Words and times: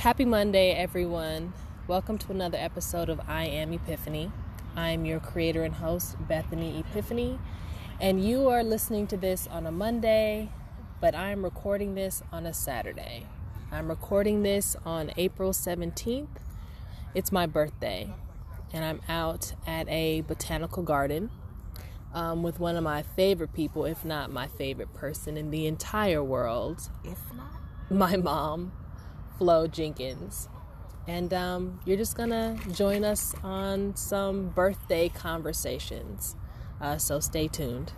Happy 0.00 0.24
Monday, 0.24 0.70
everyone. 0.70 1.52
Welcome 1.86 2.16
to 2.16 2.32
another 2.32 2.56
episode 2.56 3.10
of 3.10 3.20
I 3.28 3.44
Am 3.44 3.74
Epiphany. 3.74 4.32
I'm 4.74 5.04
your 5.04 5.20
creator 5.20 5.62
and 5.62 5.74
host, 5.74 6.16
Bethanee 6.26 6.80
Epiphany, 6.80 7.38
and 8.00 8.24
you 8.24 8.48
are 8.48 8.64
listening 8.64 9.06
to 9.08 9.18
this 9.18 9.46
on 9.48 9.66
a 9.66 9.70
Monday, 9.70 10.48
but 11.02 11.14
I'm 11.14 11.44
recording 11.44 11.96
this 11.96 12.22
on 12.32 12.46
a 12.46 12.54
Saturday. 12.54 13.26
I'm 13.70 13.88
recording 13.88 14.42
this 14.42 14.74
on 14.86 15.12
April 15.18 15.52
17th. 15.52 16.28
It's 17.14 17.30
my 17.30 17.44
birthday, 17.44 18.10
and 18.72 18.86
I'm 18.86 19.02
out 19.06 19.52
at 19.66 19.86
a 19.90 20.22
botanical 20.22 20.82
garden 20.82 21.28
um, 22.14 22.42
with 22.42 22.58
one 22.58 22.76
of 22.76 22.82
my 22.82 23.02
favorite 23.02 23.52
people, 23.52 23.84
if 23.84 24.02
not 24.02 24.32
my 24.32 24.46
favorite 24.46 24.94
person 24.94 25.36
in 25.36 25.50
the 25.50 25.66
entire 25.66 26.24
world. 26.24 26.88
If 27.04 27.18
not, 27.34 27.60
my 27.90 28.16
mom, 28.16 28.72
Flo 29.40 29.66
Jenkins. 29.66 30.50
And 31.08 31.32
um, 31.32 31.80
you're 31.86 31.96
just 31.96 32.14
gonna 32.14 32.58
join 32.74 33.04
us 33.04 33.34
on 33.42 33.96
some 33.96 34.50
birthday 34.50 35.08
conversations. 35.08 36.36
Uh, 36.78 36.98
so 36.98 37.20
stay 37.20 37.48
tuned. 37.48 37.94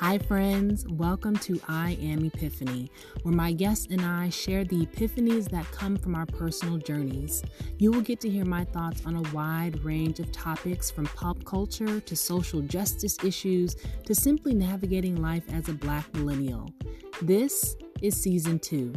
Hi, 0.00 0.16
friends. 0.16 0.86
Welcome 0.88 1.36
to 1.40 1.60
I 1.68 1.98
Am 2.00 2.24
Epiphany, 2.24 2.90
where 3.22 3.34
my 3.34 3.52
guests 3.52 3.86
and 3.90 4.00
I 4.00 4.30
share 4.30 4.64
the 4.64 4.86
epiphanies 4.86 5.50
that 5.50 5.70
come 5.72 5.98
from 5.98 6.14
our 6.14 6.24
personal 6.24 6.78
journeys. 6.78 7.42
You 7.76 7.92
will 7.92 8.00
get 8.00 8.18
to 8.22 8.30
hear 8.30 8.46
my 8.46 8.64
thoughts 8.64 9.02
on 9.04 9.16
a 9.16 9.34
wide 9.34 9.84
range 9.84 10.18
of 10.18 10.32
topics 10.32 10.90
from 10.90 11.04
pop 11.04 11.44
culture 11.44 12.00
to 12.00 12.16
social 12.16 12.62
justice 12.62 13.18
issues 13.22 13.76
to 14.06 14.14
simply 14.14 14.54
navigating 14.54 15.20
life 15.20 15.44
as 15.52 15.68
a 15.68 15.74
black 15.74 16.10
millennial. 16.14 16.72
This 17.20 17.76
is 18.00 18.18
season 18.18 18.58
two. 18.58 18.94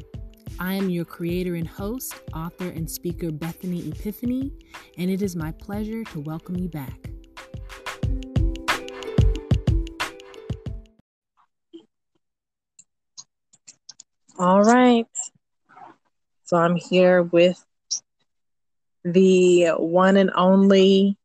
I 0.57 0.75
am 0.75 0.89
your 0.89 1.03
creator 1.03 1.55
and 1.55 1.67
host, 1.67 2.15
author, 2.33 2.69
and 2.69 2.89
speaker, 2.89 3.29
Bethanee 3.29 3.91
Epiphany, 3.91 4.53
and 4.97 5.11
it 5.11 5.21
is 5.21 5.35
my 5.35 5.51
pleasure 5.51 6.05
to 6.05 6.21
welcome 6.21 6.55
you 6.55 6.69
back. 6.69 7.09
All 14.39 14.63
right. 14.63 15.07
So 16.45 16.57
I'm 16.57 16.75
here 16.75 17.23
with 17.23 17.63
the 19.03 19.69
one 19.77 20.17
and 20.17 20.31
only, 20.35 21.17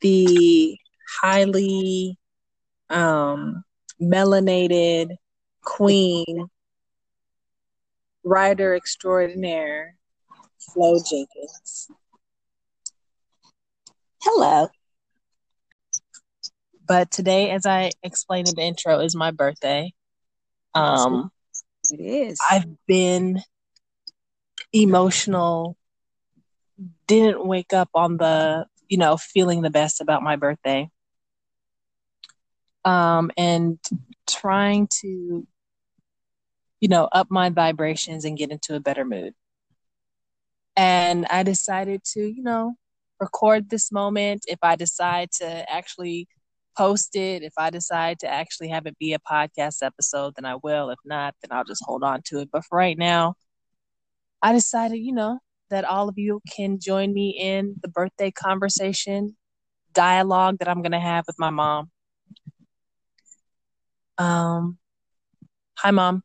the 0.00 0.78
highly 1.20 2.18
um, 2.90 3.64
melanated 4.00 5.16
queen, 5.62 6.48
writer 8.24 8.74
extraordinaire, 8.74 9.96
Flo 10.58 10.96
Jenkins. 10.96 11.88
hello. 14.22 14.68
But 16.86 17.10
today, 17.10 17.50
as 17.50 17.66
I 17.66 17.90
explained 18.02 18.48
in 18.48 18.54
the 18.54 18.62
intro, 18.62 19.00
is 19.00 19.14
my 19.14 19.30
birthday. 19.30 19.92
Um, 20.74 21.30
It 21.90 22.00
is. 22.00 22.38
I've 22.48 22.66
been 22.86 23.42
emotional, 24.72 25.76
didn't 27.06 27.46
wake 27.46 27.72
up 27.72 27.90
on 27.94 28.16
the, 28.16 28.66
you 28.88 28.98
know, 28.98 29.16
feeling 29.16 29.62
the 29.62 29.70
best 29.70 30.00
about 30.00 30.22
my 30.22 30.36
birthday. 30.36 30.90
Um, 32.84 33.30
and 33.36 33.78
trying 34.26 34.88
to, 35.00 35.46
you 36.80 36.88
know, 36.88 37.08
up 37.12 37.28
my 37.30 37.50
vibrations 37.50 38.24
and 38.24 38.38
get 38.38 38.50
into 38.50 38.74
a 38.74 38.80
better 38.80 39.04
mood. 39.04 39.34
And 40.76 41.26
I 41.26 41.42
decided 41.42 42.04
to, 42.12 42.20
you 42.20 42.42
know, 42.42 42.74
record 43.20 43.68
this 43.68 43.90
moment. 43.90 44.44
If 44.46 44.58
I 44.62 44.76
decide 44.76 45.32
to 45.38 45.70
actually 45.70 46.28
post 46.78 47.16
it, 47.16 47.42
if 47.42 47.52
I 47.58 47.70
decide 47.70 48.20
to 48.20 48.28
actually 48.28 48.68
have 48.68 48.86
it 48.86 48.96
be 48.98 49.12
a 49.12 49.18
podcast 49.18 49.82
episode, 49.82 50.34
then 50.36 50.44
I 50.44 50.56
will. 50.62 50.90
If 50.90 51.00
not, 51.04 51.34
then 51.42 51.56
I'll 51.56 51.64
just 51.64 51.82
hold 51.84 52.04
on 52.04 52.22
to 52.26 52.40
it. 52.40 52.50
But 52.52 52.64
for 52.64 52.78
right 52.78 52.96
now, 52.96 53.34
I 54.40 54.52
decided, 54.52 54.98
you 54.98 55.12
know, 55.12 55.40
that 55.70 55.84
all 55.84 56.08
of 56.08 56.16
you 56.16 56.40
can 56.54 56.78
join 56.78 57.12
me 57.12 57.30
in 57.30 57.74
the 57.82 57.88
birthday 57.88 58.30
conversation 58.30 59.36
dialogue 59.92 60.58
that 60.60 60.68
I'm 60.68 60.80
going 60.80 60.92
to 60.92 61.00
have 61.00 61.24
with 61.26 61.36
my 61.38 61.50
mom. 61.50 61.90
Um, 64.16 64.78
hi, 65.76 65.90
mom. 65.90 66.22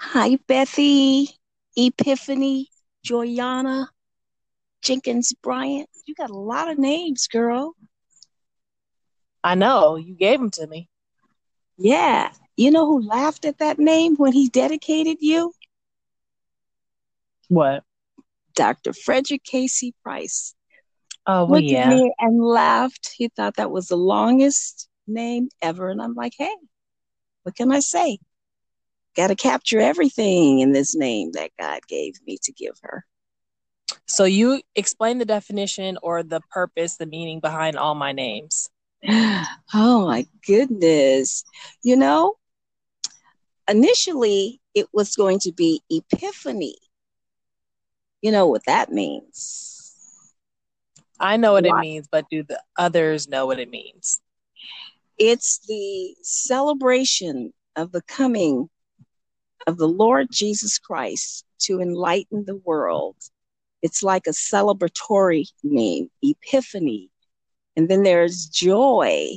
Hi, 0.00 0.38
Bethy, 0.48 1.28
Epiphany, 1.76 2.68
Joyana, 3.06 3.86
Jenkins 4.82 5.34
Bryant. 5.42 5.90
You 6.06 6.14
got 6.14 6.30
a 6.30 6.38
lot 6.38 6.70
of 6.70 6.78
names, 6.78 7.28
girl. 7.28 7.74
I 9.42 9.54
know 9.54 9.96
you 9.96 10.14
gave 10.14 10.38
them 10.38 10.50
to 10.52 10.66
me. 10.66 10.88
Yeah. 11.78 12.32
You 12.56 12.70
know 12.70 12.86
who 12.86 13.02
laughed 13.06 13.44
at 13.44 13.58
that 13.58 13.78
name 13.78 14.16
when 14.16 14.32
he 14.32 14.48
dedicated 14.48 15.18
you? 15.20 15.52
What? 17.48 17.84
Dr. 18.54 18.92
Frederick 18.92 19.44
K.C. 19.44 19.94
Price. 20.02 20.54
Oh, 21.26 21.44
well, 21.44 21.60
Looked 21.60 21.70
yeah. 21.70 21.84
at 21.84 21.88
me 21.88 22.12
and 22.18 22.42
laughed. 22.42 23.14
He 23.16 23.28
thought 23.28 23.56
that 23.56 23.70
was 23.70 23.88
the 23.88 23.96
longest 23.96 24.88
name 25.06 25.48
ever. 25.62 25.88
And 25.88 26.02
I'm 26.02 26.14
like, 26.14 26.34
hey, 26.36 26.54
what 27.42 27.56
can 27.56 27.72
I 27.72 27.80
say? 27.80 28.18
Got 29.16 29.28
to 29.28 29.34
capture 29.34 29.80
everything 29.80 30.60
in 30.60 30.72
this 30.72 30.94
name 30.94 31.32
that 31.32 31.50
God 31.58 31.80
gave 31.88 32.14
me 32.26 32.38
to 32.42 32.52
give 32.52 32.74
her. 32.82 33.04
So 34.06 34.24
you 34.24 34.60
explain 34.74 35.18
the 35.18 35.24
definition 35.24 35.98
or 36.02 36.22
the 36.22 36.40
purpose, 36.50 36.96
the 36.96 37.06
meaning 37.06 37.40
behind 37.40 37.76
all 37.76 37.94
my 37.94 38.12
names. 38.12 38.68
Oh 39.08 40.06
my 40.06 40.26
goodness. 40.46 41.44
You 41.82 41.96
know, 41.96 42.34
initially 43.68 44.60
it 44.74 44.86
was 44.92 45.16
going 45.16 45.38
to 45.40 45.52
be 45.52 45.82
Epiphany. 45.90 46.76
You 48.22 48.32
know 48.32 48.46
what 48.46 48.66
that 48.66 48.92
means. 48.92 49.76
I 51.18 51.36
know 51.36 51.52
what 51.52 51.66
it 51.66 51.74
means, 51.76 52.08
but 52.10 52.26
do 52.30 52.42
the 52.42 52.62
others 52.76 53.28
know 53.28 53.46
what 53.46 53.58
it 53.58 53.70
means? 53.70 54.20
It's 55.18 55.58
the 55.66 56.14
celebration 56.22 57.52
of 57.76 57.92
the 57.92 58.02
coming 58.02 58.68
of 59.66 59.76
the 59.76 59.88
Lord 59.88 60.28
Jesus 60.30 60.78
Christ 60.78 61.44
to 61.60 61.80
enlighten 61.80 62.44
the 62.44 62.56
world. 62.56 63.16
It's 63.82 64.02
like 64.02 64.26
a 64.26 64.30
celebratory 64.30 65.46
name, 65.62 66.10
Epiphany. 66.22 67.10
And 67.76 67.88
then 67.88 68.02
there's 68.02 68.46
joy. 68.46 69.36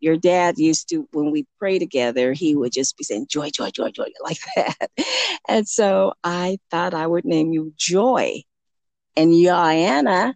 Your 0.00 0.16
dad 0.16 0.58
used 0.58 0.88
to, 0.90 1.08
when 1.12 1.30
we 1.32 1.46
pray 1.58 1.78
together, 1.78 2.32
he 2.32 2.54
would 2.54 2.72
just 2.72 2.96
be 2.96 3.04
saying, 3.04 3.26
Joy, 3.28 3.50
joy, 3.50 3.70
joy, 3.70 3.90
joy, 3.90 4.06
like 4.22 4.38
that. 4.56 4.90
And 5.48 5.66
so 5.68 6.14
I 6.22 6.58
thought 6.70 6.94
I 6.94 7.06
would 7.06 7.24
name 7.24 7.52
you 7.52 7.72
Joy. 7.76 8.42
And 9.16 9.32
Yana 9.32 10.34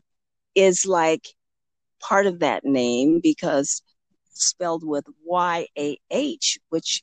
is 0.54 0.84
like 0.86 1.28
part 2.00 2.26
of 2.26 2.40
that 2.40 2.64
name 2.64 3.20
because 3.22 3.82
spelled 4.34 4.84
with 4.84 5.04
Y 5.24 5.66
A 5.78 5.98
H, 6.10 6.58
which 6.70 7.02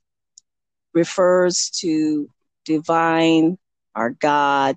refers 0.93 1.69
to 1.79 2.29
divine, 2.65 3.57
our 3.95 4.11
God, 4.11 4.75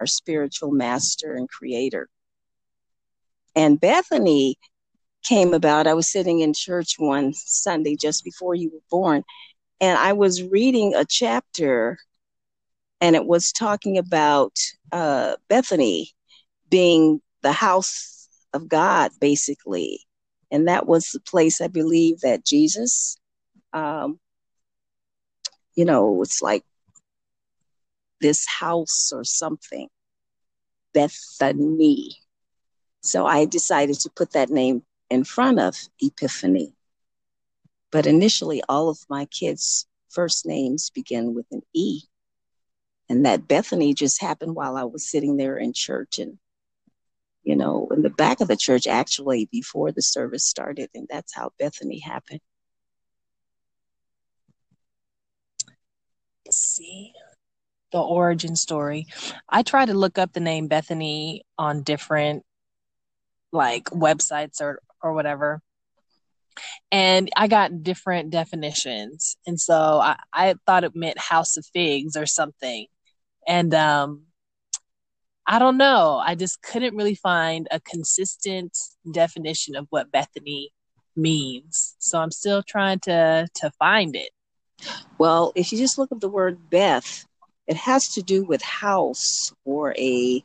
our 0.00 0.06
spiritual 0.06 0.72
master 0.72 1.34
and 1.34 1.48
creator. 1.48 2.08
And 3.54 3.80
Bethany 3.80 4.56
came 5.24 5.54
about. 5.54 5.86
I 5.86 5.94
was 5.94 6.10
sitting 6.10 6.40
in 6.40 6.54
church 6.54 6.94
one 6.98 7.32
Sunday 7.34 7.96
just 7.96 8.24
before 8.24 8.54
you 8.54 8.70
were 8.72 8.82
born, 8.90 9.22
and 9.80 9.98
I 9.98 10.12
was 10.12 10.42
reading 10.42 10.94
a 10.94 11.04
chapter, 11.04 11.98
and 13.00 13.16
it 13.16 13.26
was 13.26 13.52
talking 13.52 13.98
about 13.98 14.56
uh, 14.92 15.36
Bethany 15.48 16.12
being 16.70 17.20
the 17.42 17.52
house 17.52 18.28
of 18.52 18.68
God, 18.68 19.10
basically. 19.20 20.00
And 20.50 20.68
that 20.68 20.86
was 20.86 21.10
the 21.10 21.20
place 21.20 21.60
I 21.60 21.68
believe 21.68 22.20
that 22.20 22.44
Jesus, 22.44 23.16
um, 23.72 24.20
you 25.74 25.84
know, 25.84 26.22
it's 26.22 26.42
like 26.42 26.64
this 28.20 28.46
house 28.46 29.12
or 29.14 29.24
something, 29.24 29.88
Bethany. 30.94 32.21
So 33.02 33.26
I 33.26 33.44
decided 33.44 33.98
to 34.00 34.10
put 34.10 34.32
that 34.32 34.48
name 34.48 34.84
in 35.10 35.24
front 35.24 35.58
of 35.58 35.76
Epiphany. 36.00 36.72
But 37.90 38.06
initially, 38.06 38.62
all 38.68 38.88
of 38.88 38.98
my 39.10 39.26
kids' 39.26 39.86
first 40.08 40.46
names 40.46 40.90
begin 40.90 41.34
with 41.34 41.46
an 41.50 41.62
E. 41.74 42.02
And 43.08 43.26
that 43.26 43.48
Bethany 43.48 43.92
just 43.92 44.20
happened 44.20 44.54
while 44.54 44.76
I 44.76 44.84
was 44.84 45.10
sitting 45.10 45.36
there 45.36 45.58
in 45.58 45.72
church 45.74 46.18
and, 46.18 46.38
you 47.42 47.56
know, 47.56 47.88
in 47.90 48.02
the 48.02 48.08
back 48.08 48.40
of 48.40 48.48
the 48.48 48.56
church, 48.56 48.86
actually, 48.86 49.48
before 49.50 49.92
the 49.92 50.00
service 50.00 50.46
started. 50.46 50.88
And 50.94 51.06
that's 51.10 51.34
how 51.34 51.50
Bethany 51.58 51.98
happened. 51.98 52.40
See 56.50 57.12
the 57.92 58.00
origin 58.00 58.56
story. 58.56 59.06
I 59.48 59.62
try 59.62 59.86
to 59.86 59.94
look 59.94 60.18
up 60.18 60.32
the 60.32 60.40
name 60.40 60.68
Bethany 60.68 61.44
on 61.58 61.82
different 61.82 62.44
like 63.52 63.84
websites 63.86 64.60
or 64.60 64.80
or 65.02 65.12
whatever. 65.12 65.60
And 66.90 67.30
I 67.36 67.48
got 67.48 67.82
different 67.82 68.30
definitions. 68.30 69.36
And 69.46 69.58
so 69.58 69.74
I, 69.74 70.16
I 70.32 70.54
thought 70.66 70.84
it 70.84 70.94
meant 70.94 71.18
house 71.18 71.56
of 71.56 71.66
figs 71.66 72.16
or 72.16 72.26
something. 72.26 72.86
And 73.46 73.74
um 73.74 74.22
I 75.46 75.58
don't 75.58 75.76
know. 75.76 76.22
I 76.24 76.34
just 76.34 76.62
couldn't 76.62 76.96
really 76.96 77.16
find 77.16 77.66
a 77.70 77.80
consistent 77.80 78.78
definition 79.12 79.74
of 79.74 79.86
what 79.90 80.12
Bethany 80.12 80.70
means. 81.16 81.96
So 81.98 82.18
I'm 82.18 82.30
still 82.30 82.62
trying 82.62 83.00
to 83.00 83.48
to 83.54 83.70
find 83.78 84.14
it. 84.16 84.30
Well, 85.18 85.52
if 85.54 85.72
you 85.72 85.78
just 85.78 85.98
look 85.98 86.12
up 86.12 86.20
the 86.20 86.28
word 86.28 86.70
Beth, 86.70 87.26
it 87.66 87.76
has 87.76 88.14
to 88.14 88.22
do 88.22 88.44
with 88.44 88.62
house 88.62 89.52
or 89.64 89.94
a 89.98 90.44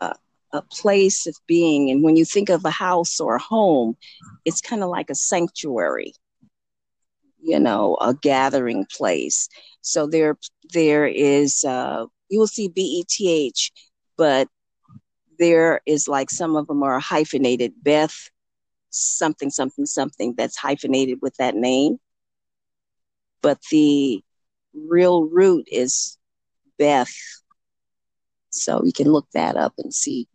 uh, 0.00 0.14
a 0.52 0.62
place 0.62 1.26
of 1.26 1.36
being. 1.46 1.90
And 1.90 2.02
when 2.02 2.16
you 2.16 2.24
think 2.24 2.48
of 2.48 2.64
a 2.64 2.70
house 2.70 3.20
or 3.20 3.36
a 3.36 3.42
home, 3.42 3.96
it's 4.44 4.60
kind 4.60 4.82
of 4.82 4.88
like 4.88 5.10
a 5.10 5.14
sanctuary, 5.14 6.12
you 7.42 7.58
know, 7.60 7.96
a 8.00 8.14
gathering 8.14 8.86
place. 8.90 9.48
So 9.80 10.06
there, 10.06 10.36
there 10.72 11.06
is, 11.06 11.64
uh, 11.64 12.06
you 12.28 12.38
will 12.38 12.46
see 12.46 12.68
B 12.68 12.82
E 12.82 13.04
T 13.08 13.30
H, 13.30 13.72
but 14.16 14.48
there 15.38 15.80
is 15.86 16.06
like 16.06 16.30
some 16.30 16.56
of 16.56 16.66
them 16.66 16.82
are 16.82 17.00
hyphenated. 17.00 17.72
Beth, 17.82 18.30
something, 18.90 19.50
something, 19.50 19.86
something 19.86 20.34
that's 20.36 20.56
hyphenated 20.56 21.18
with 21.22 21.34
that 21.36 21.54
name. 21.54 21.98
But 23.40 23.58
the 23.70 24.22
real 24.74 25.24
root 25.24 25.66
is 25.70 26.18
Beth. 26.78 27.14
So 28.50 28.82
you 28.84 28.92
can 28.92 29.10
look 29.10 29.28
that 29.32 29.56
up 29.56 29.74
and 29.78 29.94
see 29.94 30.28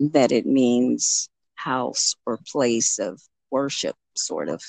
that 0.00 0.32
it 0.32 0.46
means 0.46 1.28
house 1.54 2.14
or 2.26 2.38
place 2.50 2.98
of 2.98 3.20
worship, 3.50 3.96
sort 4.14 4.48
of. 4.48 4.62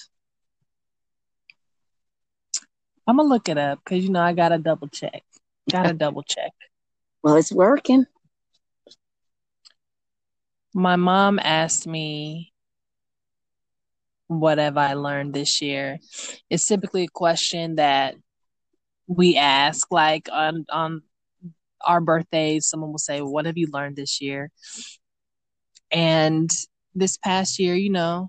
I'm 3.08 3.18
gonna 3.18 3.30
look 3.30 3.48
it 3.48 3.58
up 3.58 3.80
because 3.84 4.04
you 4.04 4.10
know 4.10 4.22
I 4.22 4.34
gotta 4.34 4.58
double 4.58 4.88
check. 4.88 5.24
Gotta 5.72 5.94
double 6.06 6.24
check. 6.24 6.52
Well, 7.24 7.36
it's 7.36 7.52
working. 7.52 8.06
My 10.74 10.96
mom 10.98 11.40
asked 11.40 11.88
me, 11.88 12.54
"What 14.28 14.58
have 14.58 14.78
I 14.78 14.94
learned 14.94 15.34
this 15.34 15.62
year?" 15.62 16.00
It's 16.50 16.66
typically 16.66 17.04
a 17.06 17.10
question 17.10 17.76
that 17.76 18.16
we 19.08 19.38
ask, 19.38 19.90
like 19.92 20.28
on 20.32 20.66
on 20.70 21.02
our 21.82 22.02
birthdays. 22.02 22.68
Someone 22.68 22.92
will 22.92 22.98
say, 23.00 23.22
"What 23.22 23.46
have 23.46 23.58
you 23.58 23.68
learned 23.72 23.96
this 23.96 24.22
year?" 24.22 24.52
And 25.92 26.50
this 26.96 27.18
past 27.18 27.60
year, 27.60 27.76
you 27.76 27.90
know, 27.90 28.28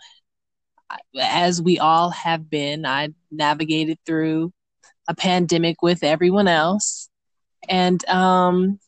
as 1.21 1.61
we 1.61 1.79
all 1.79 2.11
have 2.11 2.49
been, 2.49 2.87
I 2.87 3.11
navigated 3.31 3.99
through 4.07 4.53
a 5.09 5.15
pandemic 5.15 5.83
with 5.83 6.03
everyone 6.03 6.49
else. 6.49 7.09
And 7.69 8.07
um, 8.09 8.79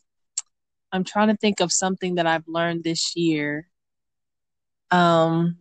I'm 0.92 1.04
trying 1.04 1.28
to 1.28 1.36
think 1.36 1.60
of 1.60 1.72
something 1.72 2.16
that 2.16 2.26
I've 2.26 2.46
learned 2.46 2.84
this 2.84 3.16
year. 3.16 3.68
Um, 4.90 5.58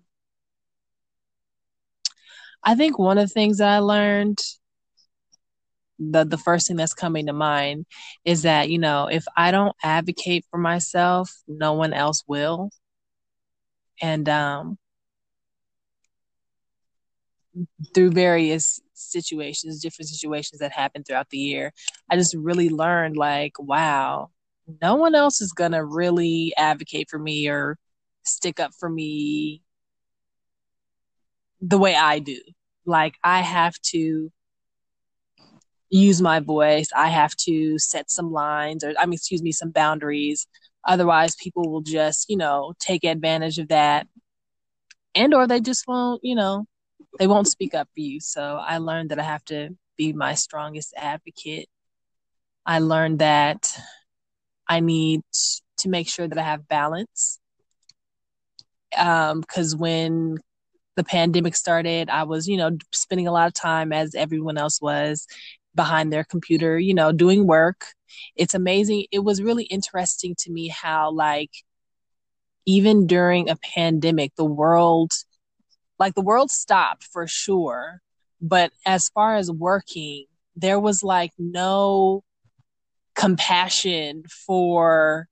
I 2.64 2.76
think 2.76 3.00
one 3.00 3.18
of 3.18 3.28
the 3.28 3.34
things 3.34 3.58
that 3.58 3.70
I 3.70 3.80
learned, 3.80 4.40
the 5.98 6.24
the 6.24 6.38
first 6.38 6.68
thing 6.68 6.78
that's 6.78 6.94
coming 6.94 7.28
to 7.28 7.34
mind, 7.34 7.86
is 8.26 8.44
that 8.44 8.70
you 8.70 8.80
know 8.80 9.08
if 9.08 9.26
I 9.38 9.52
don't 9.52 9.76
advocate 9.84 10.46
for 10.50 10.58
myself, 10.58 11.32
no 11.48 11.74
one 11.74 11.94
else 11.94 12.24
will 12.28 12.70
and 14.02 14.28
um, 14.30 14.78
through 17.94 18.12
various 18.12 18.80
situations, 18.94 19.82
different 19.82 20.10
situations 20.10 20.60
that 20.60 20.72
happened 20.72 21.06
throughout 21.06 21.30
the 21.30 21.38
year, 21.38 21.72
I 22.10 22.16
just 22.16 22.36
really 22.36 22.70
learned 22.70 23.18
like, 23.18 23.54
wow, 23.60 24.30
no 24.82 24.96
one 24.96 25.16
else 25.16 25.42
is 25.42 25.52
gonna 25.52 25.84
really 25.84 26.54
advocate 26.58 27.10
for 27.10 27.20
me 27.20 27.48
or 27.50 27.78
stick 28.24 28.60
up 28.60 28.72
for 28.80 28.90
me 28.90 29.62
the 31.62 31.78
way 31.78 31.96
I 31.96 32.20
do. 32.20 32.40
Like 32.86 33.16
I 33.24 33.42
have 33.42 33.76
to 33.92 34.32
use 35.90 36.22
my 36.22 36.40
voice. 36.40 36.90
I 36.96 37.10
have 37.10 37.36
to 37.38 37.78
set 37.80 38.12
some 38.12 38.32
lines 38.32 38.84
or 38.84 38.94
I 39.00 39.06
mean 39.06 39.14
excuse 39.14 39.42
me, 39.42 39.52
some 39.52 39.72
boundaries 39.72 40.48
Otherwise, 40.88 41.36
people 41.36 41.70
will 41.70 41.82
just, 41.82 42.30
you 42.30 42.38
know, 42.38 42.74
take 42.80 43.04
advantage 43.04 43.60
of 43.60 43.68
that. 43.70 44.08
And 45.16 45.34
or 45.34 45.48
they 45.48 45.60
just 45.60 45.88
won't, 45.88 46.22
you 46.24 46.36
know, 46.36 46.66
they 47.18 47.28
won't 47.28 47.48
speak 47.48 47.74
up 47.74 47.88
for 47.94 48.00
you. 48.00 48.20
So 48.20 48.42
I 48.42 48.78
learned 48.78 49.12
that 49.12 49.20
I 49.20 49.24
have 49.24 49.44
to 49.46 49.76
be 49.98 50.14
my 50.14 50.34
strongest 50.36 50.94
advocate. 50.96 51.68
I 52.66 52.80
learned 52.80 53.20
that 53.20 53.72
I 54.68 54.80
need 54.80 55.22
to 55.80 55.90
make 55.90 56.08
sure 56.08 56.28
that 56.28 56.38
I 56.38 56.44
have 56.44 56.68
balance. 56.68 57.40
Um, 58.98 59.44
cause 59.44 59.76
when 59.76 60.38
the 60.96 61.04
pandemic 61.04 61.56
started, 61.56 62.10
I 62.10 62.24
was, 62.24 62.48
you 62.48 62.58
know, 62.58 62.78
spending 62.92 63.28
a 63.28 63.32
lot 63.32 63.48
of 63.48 63.54
time 63.54 63.94
as 63.94 64.16
everyone 64.16 64.58
else 64.58 64.82
was 64.82 65.28
behind 65.76 66.12
their 66.12 66.24
computer, 66.24 66.78
you 66.78 66.94
know, 66.94 67.12
doing 67.12 67.48
work. 67.48 67.94
It's 68.36 68.54
amazing. 68.54 69.06
It 69.12 69.20
was 69.20 69.42
really 69.42 69.66
interesting 69.66 70.36
to 70.40 70.52
me 70.52 70.68
how, 70.68 71.12
like, 71.12 71.52
even 72.66 73.08
during 73.08 73.50
a 73.50 73.56
pandemic, 73.56 74.36
the 74.36 74.46
world, 74.46 75.12
like, 75.98 76.16
the 76.16 76.22
world 76.22 76.52
stopped 76.52 77.04
for 77.04 77.28
sure. 77.28 78.02
But 78.42 78.72
as 78.86 79.10
far 79.10 79.36
as 79.36 79.52
working, 79.52 80.26
there 80.56 80.80
was 80.80 81.04
like 81.04 81.32
no 81.38 82.24
compassion 83.16 84.24
for 84.46 85.28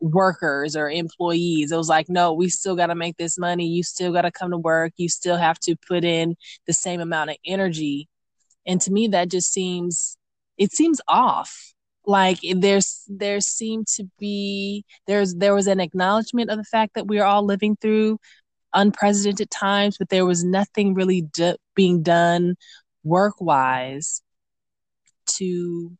workers 0.00 0.76
or 0.76 0.88
employees. 0.90 1.72
It 1.72 1.76
was 1.76 1.88
like, 1.88 2.08
no, 2.08 2.32
we 2.32 2.48
still 2.50 2.76
got 2.76 2.86
to 2.88 2.94
make 2.94 3.16
this 3.16 3.38
money. 3.38 3.66
You 3.66 3.82
still 3.82 4.12
got 4.12 4.22
to 4.22 4.30
come 4.30 4.50
to 4.52 4.58
work. 4.58 4.92
You 4.96 5.08
still 5.08 5.36
have 5.36 5.58
to 5.60 5.76
put 5.76 6.04
in 6.04 6.36
the 6.66 6.72
same 6.72 7.00
amount 7.00 7.30
of 7.30 7.36
energy 7.44 8.08
and 8.66 8.80
to 8.80 8.92
me 8.92 9.08
that 9.08 9.30
just 9.30 9.52
seems 9.52 10.16
it 10.56 10.72
seems 10.72 11.00
off 11.08 11.73
like 12.06 12.38
there's 12.56 13.04
there 13.08 13.40
seemed 13.40 13.86
to 13.86 14.04
be 14.18 14.84
there's 15.06 15.34
there 15.34 15.54
was 15.54 15.66
an 15.66 15.80
acknowledgement 15.80 16.50
of 16.50 16.58
the 16.58 16.64
fact 16.64 16.94
that 16.94 17.06
we 17.08 17.18
are 17.20 17.26
all 17.26 17.44
living 17.44 17.76
through 17.80 18.18
unprecedented 18.74 19.50
times 19.50 19.96
but 19.98 20.08
there 20.10 20.26
was 20.26 20.44
nothing 20.44 20.94
really 20.94 21.22
d- 21.22 21.56
being 21.74 22.02
done 22.02 22.56
work 23.04 23.34
wise 23.40 24.22
to 25.26 25.96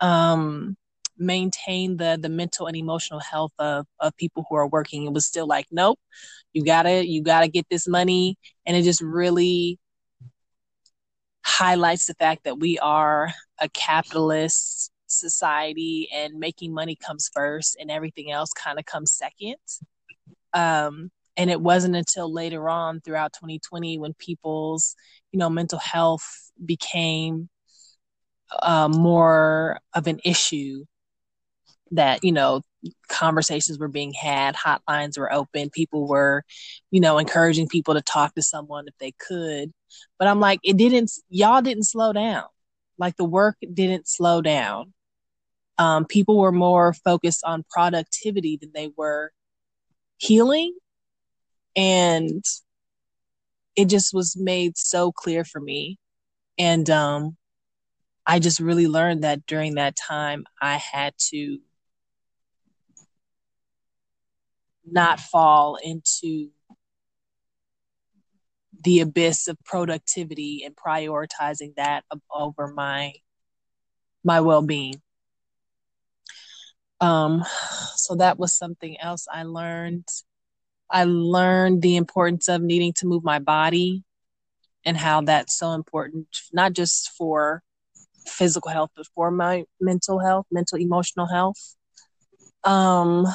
um 0.00 0.76
maintain 1.16 1.96
the 1.96 2.18
the 2.20 2.28
mental 2.28 2.66
and 2.66 2.76
emotional 2.76 3.20
health 3.20 3.52
of 3.58 3.86
of 4.00 4.16
people 4.16 4.44
who 4.48 4.56
are 4.56 4.66
working. 4.66 5.04
It 5.06 5.12
was 5.12 5.26
still 5.26 5.46
like 5.46 5.66
nope 5.70 5.98
you 6.54 6.64
gotta 6.64 7.06
you 7.06 7.22
gotta 7.22 7.48
get 7.48 7.66
this 7.70 7.88
money. 7.88 8.36
And 8.66 8.76
it 8.76 8.82
just 8.82 9.02
really 9.02 9.78
highlights 11.58 12.06
the 12.06 12.14
fact 12.14 12.44
that 12.44 12.58
we 12.58 12.78
are 12.80 13.32
a 13.60 13.68
capitalist 13.68 14.90
society 15.06 16.08
and 16.12 16.38
making 16.38 16.74
money 16.74 16.96
comes 16.96 17.30
first 17.32 17.76
and 17.78 17.90
everything 17.90 18.32
else 18.32 18.52
kind 18.52 18.78
of 18.78 18.84
comes 18.84 19.12
second. 19.12 19.56
Um, 20.52 21.10
and 21.36 21.50
it 21.50 21.60
wasn't 21.60 21.96
until 21.96 22.32
later 22.32 22.68
on 22.68 23.00
throughout 23.00 23.32
2020 23.34 23.98
when 23.98 24.14
people's, 24.14 24.96
you 25.32 25.38
know, 25.38 25.50
mental 25.50 25.78
health 25.78 26.50
became 26.64 27.48
uh, 28.62 28.88
more 28.88 29.78
of 29.94 30.06
an 30.06 30.20
issue 30.24 30.84
that, 31.90 32.24
you 32.24 32.32
know, 32.32 32.62
conversations 33.08 33.78
were 33.78 33.88
being 33.88 34.12
had, 34.12 34.54
hotlines 34.56 35.18
were 35.18 35.32
open, 35.32 35.70
people 35.70 36.06
were, 36.06 36.42
you 36.90 37.00
know, 37.00 37.18
encouraging 37.18 37.68
people 37.68 37.94
to 37.94 38.02
talk 38.02 38.34
to 38.34 38.42
someone 38.42 38.86
if 38.88 38.94
they 38.98 39.12
could. 39.18 39.72
But 40.18 40.28
I'm 40.28 40.40
like, 40.40 40.60
it 40.62 40.76
didn't, 40.76 41.10
y'all 41.28 41.62
didn't 41.62 41.84
slow 41.84 42.12
down. 42.12 42.44
Like 42.98 43.16
the 43.16 43.24
work 43.24 43.56
didn't 43.72 44.08
slow 44.08 44.40
down. 44.40 44.92
Um, 45.78 46.04
people 46.04 46.38
were 46.38 46.52
more 46.52 46.92
focused 46.92 47.42
on 47.44 47.64
productivity 47.68 48.56
than 48.60 48.70
they 48.74 48.90
were 48.96 49.32
healing. 50.18 50.74
And 51.74 52.44
it 53.74 53.86
just 53.86 54.14
was 54.14 54.36
made 54.36 54.76
so 54.78 55.10
clear 55.10 55.44
for 55.44 55.60
me. 55.60 55.98
And, 56.58 56.88
um, 56.90 57.36
I 58.26 58.38
just 58.38 58.60
really 58.60 58.86
learned 58.86 59.24
that 59.24 59.44
during 59.46 59.74
that 59.74 59.96
time, 59.96 60.46
I 60.62 60.76
had 60.76 61.12
to 61.30 61.58
not 64.90 65.20
fall 65.20 65.76
into 65.76 66.50
the 68.84 69.00
abyss 69.00 69.48
of 69.48 69.56
productivity 69.64 70.62
and 70.64 70.76
prioritizing 70.76 71.74
that 71.76 72.04
over 72.30 72.68
my 72.68 73.14
my 74.22 74.40
well-being. 74.40 75.02
Um, 77.00 77.44
so 77.96 78.14
that 78.16 78.38
was 78.38 78.54
something 78.54 78.98
else 79.00 79.26
I 79.30 79.42
learned. 79.42 80.08
I 80.90 81.04
learned 81.04 81.82
the 81.82 81.96
importance 81.96 82.48
of 82.48 82.62
needing 82.62 82.92
to 82.94 83.06
move 83.06 83.24
my 83.24 83.38
body 83.38 84.04
and 84.84 84.96
how 84.96 85.22
that's 85.22 85.58
so 85.58 85.72
important, 85.72 86.26
not 86.52 86.72
just 86.72 87.10
for 87.10 87.62
physical 88.26 88.70
health, 88.70 88.90
but 88.96 89.06
for 89.14 89.30
my 89.30 89.64
mental 89.80 90.18
health, 90.18 90.46
mental 90.50 90.78
emotional 90.78 91.26
health. 91.26 91.76
Um, 92.64 93.26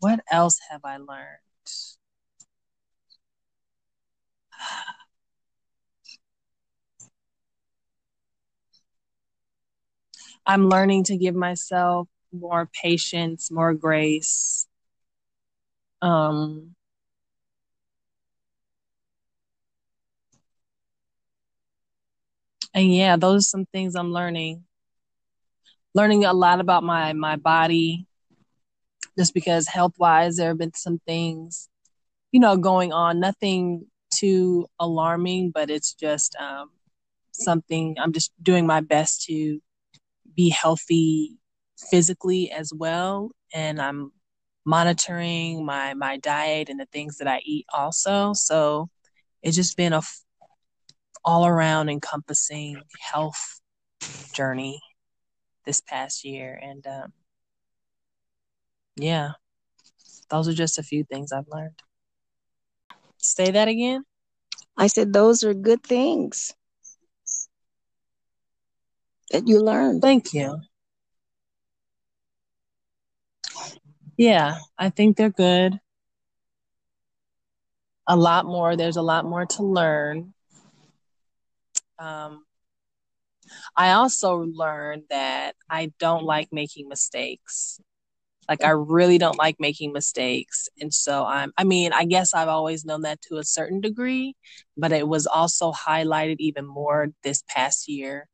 what 0.00 0.20
else 0.30 0.58
have 0.70 0.80
I 0.84 0.96
learned? 0.96 1.38
I'm 10.46 10.68
learning 10.68 11.04
to 11.04 11.16
give 11.16 11.34
myself 11.34 12.08
more 12.32 12.68
patience, 12.82 13.50
more 13.50 13.74
grace. 13.74 14.66
Um, 16.00 16.74
and 22.74 22.92
yeah, 22.92 23.16
those 23.16 23.42
are 23.46 23.50
some 23.50 23.66
things 23.66 23.94
I'm 23.94 24.12
learning. 24.12 24.64
Learning 25.94 26.24
a 26.24 26.32
lot 26.32 26.60
about 26.60 26.82
my 26.82 27.12
my 27.12 27.36
body, 27.36 28.06
just 29.18 29.34
because 29.34 29.68
health 29.68 29.94
wise, 29.98 30.36
there 30.36 30.48
have 30.48 30.58
been 30.58 30.74
some 30.74 30.98
things, 31.06 31.68
you 32.32 32.40
know, 32.40 32.56
going 32.56 32.92
on. 32.92 33.20
Nothing 33.20 33.86
too 34.22 34.66
alarming, 34.78 35.50
but 35.52 35.68
it's 35.70 35.94
just 35.94 36.36
um, 36.40 36.70
something 37.32 37.96
I'm 38.00 38.12
just 38.12 38.32
doing 38.42 38.66
my 38.66 38.80
best 38.80 39.24
to 39.24 39.60
be 40.36 40.48
healthy 40.50 41.36
physically 41.90 42.50
as 42.50 42.72
well. 42.74 43.32
And 43.52 43.80
i'm 43.80 44.12
monitoring 44.64 45.66
my 45.66 45.94
my 45.94 46.16
diet 46.18 46.68
and 46.68 46.78
the 46.78 46.86
things 46.92 47.18
that 47.18 47.26
i 47.28 47.40
eat 47.44 47.66
also. 47.72 48.32
So 48.34 48.88
it's 49.42 49.56
just 49.56 49.76
been 49.76 49.92
a 49.92 49.98
f- 49.98 50.22
all 51.24 51.46
around 51.46 51.88
encompassing 51.88 52.80
health 53.00 53.60
journey 54.34 54.80
this 55.66 55.80
past 55.80 56.24
year. 56.24 56.58
And 56.62 56.86
um 56.86 57.12
yeah 58.96 59.32
those 60.30 60.48
are 60.48 60.54
just 60.54 60.78
a 60.78 60.82
few 60.82 61.04
things 61.04 61.32
i've 61.32 61.48
learned. 61.52 61.82
Say 63.18 63.50
that 63.50 63.68
again 63.68 64.04
i 64.76 64.86
said 64.86 65.12
those 65.12 65.42
are 65.44 65.54
good 65.54 65.82
things 65.82 66.54
that 69.30 69.48
you 69.48 69.60
learned 69.60 70.00
thank 70.02 70.32
you 70.32 70.60
Yeah, 74.16 74.58
I 74.78 74.90
think 74.90 75.16
they're 75.16 75.30
good. 75.30 75.80
A 78.06 78.16
lot 78.16 78.46
more. 78.46 78.76
There's 78.76 78.96
a 78.96 79.02
lot 79.02 79.24
more 79.24 79.46
to 79.46 79.62
learn. 79.62 80.34
Um, 81.98 82.44
I 83.76 83.92
also 83.92 84.38
learned 84.38 85.04
that 85.10 85.54
I 85.70 85.92
don't 85.98 86.24
like 86.24 86.52
making 86.52 86.88
mistakes. 86.88 87.80
Like 88.48 88.64
I 88.64 88.70
really 88.70 89.18
don't 89.18 89.38
like 89.38 89.56
making 89.60 89.92
mistakes. 89.92 90.68
And 90.80 90.92
so 90.92 91.24
I'm 91.24 91.52
I 91.56 91.64
mean, 91.64 91.92
I 91.92 92.04
guess 92.04 92.34
I've 92.34 92.48
always 92.48 92.84
known 92.84 93.02
that 93.02 93.20
to 93.22 93.38
a 93.38 93.44
certain 93.44 93.80
degree, 93.80 94.34
but 94.76 94.92
it 94.92 95.06
was 95.06 95.26
also 95.26 95.72
highlighted 95.72 96.36
even 96.38 96.66
more 96.66 97.08
this 97.22 97.42
past 97.48 97.88
year 97.88 98.28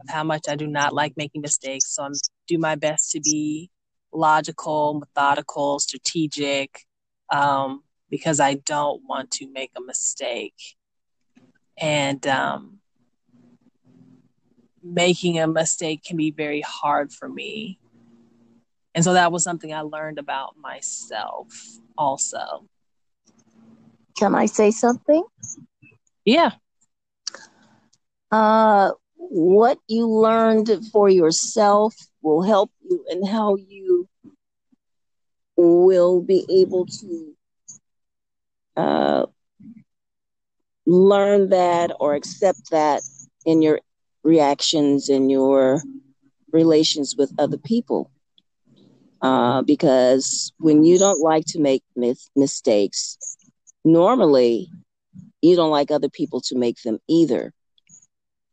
of 0.00 0.08
how 0.08 0.24
much 0.24 0.48
I 0.48 0.56
do 0.56 0.66
not 0.66 0.92
like 0.92 1.14
making 1.16 1.40
mistakes. 1.40 1.94
So 1.94 2.04
I'm 2.04 2.12
do 2.46 2.58
my 2.58 2.74
best 2.74 3.10
to 3.12 3.20
be 3.20 3.70
logical, 4.12 4.94
methodical, 4.94 5.78
strategic, 5.78 6.80
um, 7.30 7.82
because 8.10 8.40
I 8.40 8.54
don't 8.54 9.02
want 9.08 9.30
to 9.32 9.50
make 9.50 9.72
a 9.76 9.80
mistake. 9.80 10.54
And 11.78 12.24
um, 12.26 12.78
making 14.82 15.38
a 15.40 15.46
mistake 15.46 16.04
can 16.04 16.16
be 16.16 16.30
very 16.30 16.60
hard 16.60 17.12
for 17.12 17.28
me. 17.28 17.78
And 18.94 19.04
so 19.04 19.14
that 19.14 19.32
was 19.32 19.42
something 19.42 19.72
I 19.72 19.80
learned 19.80 20.18
about 20.18 20.56
myself 20.56 21.48
also. 21.98 22.66
Can 24.16 24.34
I 24.34 24.46
say 24.46 24.70
something? 24.70 25.24
Yeah. 26.24 26.52
Uh, 28.30 28.92
what 29.16 29.78
you 29.88 30.08
learned 30.08 30.70
for 30.92 31.08
yourself 31.08 31.94
will 32.22 32.42
help 32.42 32.70
you 32.88 33.04
and 33.10 33.26
how 33.26 33.56
you 33.56 34.08
will 35.56 36.20
be 36.20 36.46
able 36.48 36.86
to 36.86 37.34
uh, 38.76 39.26
learn 40.86 41.48
that 41.50 41.92
or 41.98 42.14
accept 42.14 42.70
that 42.70 43.02
in 43.44 43.62
your 43.62 43.80
reactions 44.24 45.08
in 45.08 45.28
your 45.30 45.82
relations 46.50 47.14
with 47.16 47.32
other 47.38 47.58
people. 47.58 48.10
Uh, 49.24 49.62
because 49.62 50.52
when 50.58 50.84
you 50.84 50.98
don't 50.98 51.22
like 51.22 51.46
to 51.46 51.58
make 51.58 51.82
mis- 51.96 52.30
mistakes, 52.36 53.16
normally 53.82 54.68
you 55.40 55.56
don't 55.56 55.70
like 55.70 55.90
other 55.90 56.10
people 56.10 56.42
to 56.42 56.58
make 56.58 56.76
them 56.82 56.98
either. 57.08 57.54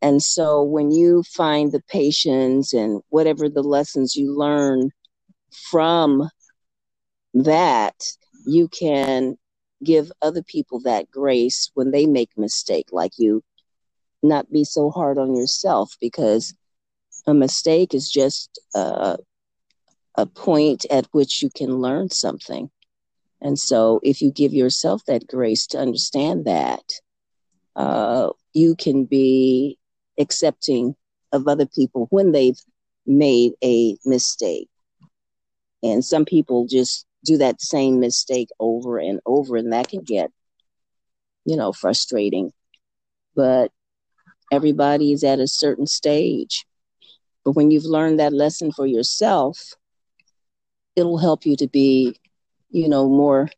And 0.02 0.24
so 0.24 0.64
when 0.64 0.90
you 0.92 1.24
find 1.24 1.74
the 1.74 1.82
patience 1.90 2.74
and 2.74 3.02
whatever 3.10 3.50
the 3.50 3.62
lessons 3.64 4.16
you 4.16 4.34
learn 4.34 4.92
from 5.70 6.30
that, 7.34 7.96
you 8.46 8.70
can 8.70 9.36
give 9.84 10.10
other 10.22 10.42
people 10.42 10.80
that 10.86 11.12
grace 11.12 11.70
when 11.74 11.92
they 11.92 12.06
make 12.06 12.30
mistake 12.38 12.88
like 12.94 13.12
you 13.18 13.44
not 14.24 14.50
be 14.50 14.64
so 14.64 14.90
hard 14.90 15.18
on 15.18 15.36
yourself 15.36 15.98
because 16.00 16.54
a 17.28 17.34
mistake 17.34 17.94
is 17.94 18.10
just 18.10 18.58
uh, 18.74 19.18
a 20.16 20.26
point 20.26 20.86
at 20.90 21.08
which 21.12 21.42
you 21.42 21.50
can 21.56 21.78
learn 21.78 22.10
something 22.10 22.70
and 23.42 23.58
so 23.58 24.00
if 24.04 24.22
you 24.22 24.32
give 24.32 24.54
yourself 24.54 25.04
that 25.06 25.28
grace 25.28 25.66
to 25.68 25.80
understand 25.80 26.46
that 26.46 26.84
uh, 27.76 28.30
you 28.54 28.76
can 28.76 29.06
be 29.06 29.78
accepting 30.20 30.96
of 31.32 31.48
other 31.48 31.66
people 31.66 32.08
when 32.12 32.32
they've 32.32 32.60
made 33.06 33.54
a 33.64 33.98
mistake. 34.06 34.70
And 35.82 36.06
some 36.06 36.26
people 36.26 36.68
just 36.68 37.06
do 37.26 37.38
that 37.38 37.62
same 37.62 38.00
mistake 38.00 38.50
over 38.60 39.00
and 39.00 39.20
over, 39.26 39.58
and 39.58 39.74
that 39.74 39.88
can 39.88 40.02
get, 40.02 40.30
you 41.46 41.56
know, 41.56 41.72
frustrating. 41.72 42.52
But 43.36 43.72
everybody 44.52 45.12
is 45.12 45.24
at 45.24 45.40
a 45.40 45.48
certain 45.48 45.88
stage. 45.88 46.66
But 47.44 47.54
when 47.56 47.72
you've 47.72 47.86
learned 47.86 48.20
that 48.20 48.34
lesson 48.34 48.72
for 48.72 48.86
yourself, 48.86 49.74
it'll 51.02 51.18
help 51.18 51.46
you 51.46 51.58
to 51.58 51.68
be, 51.68 52.16
you 52.70 52.88
know, 52.88 53.10
more 53.10 53.50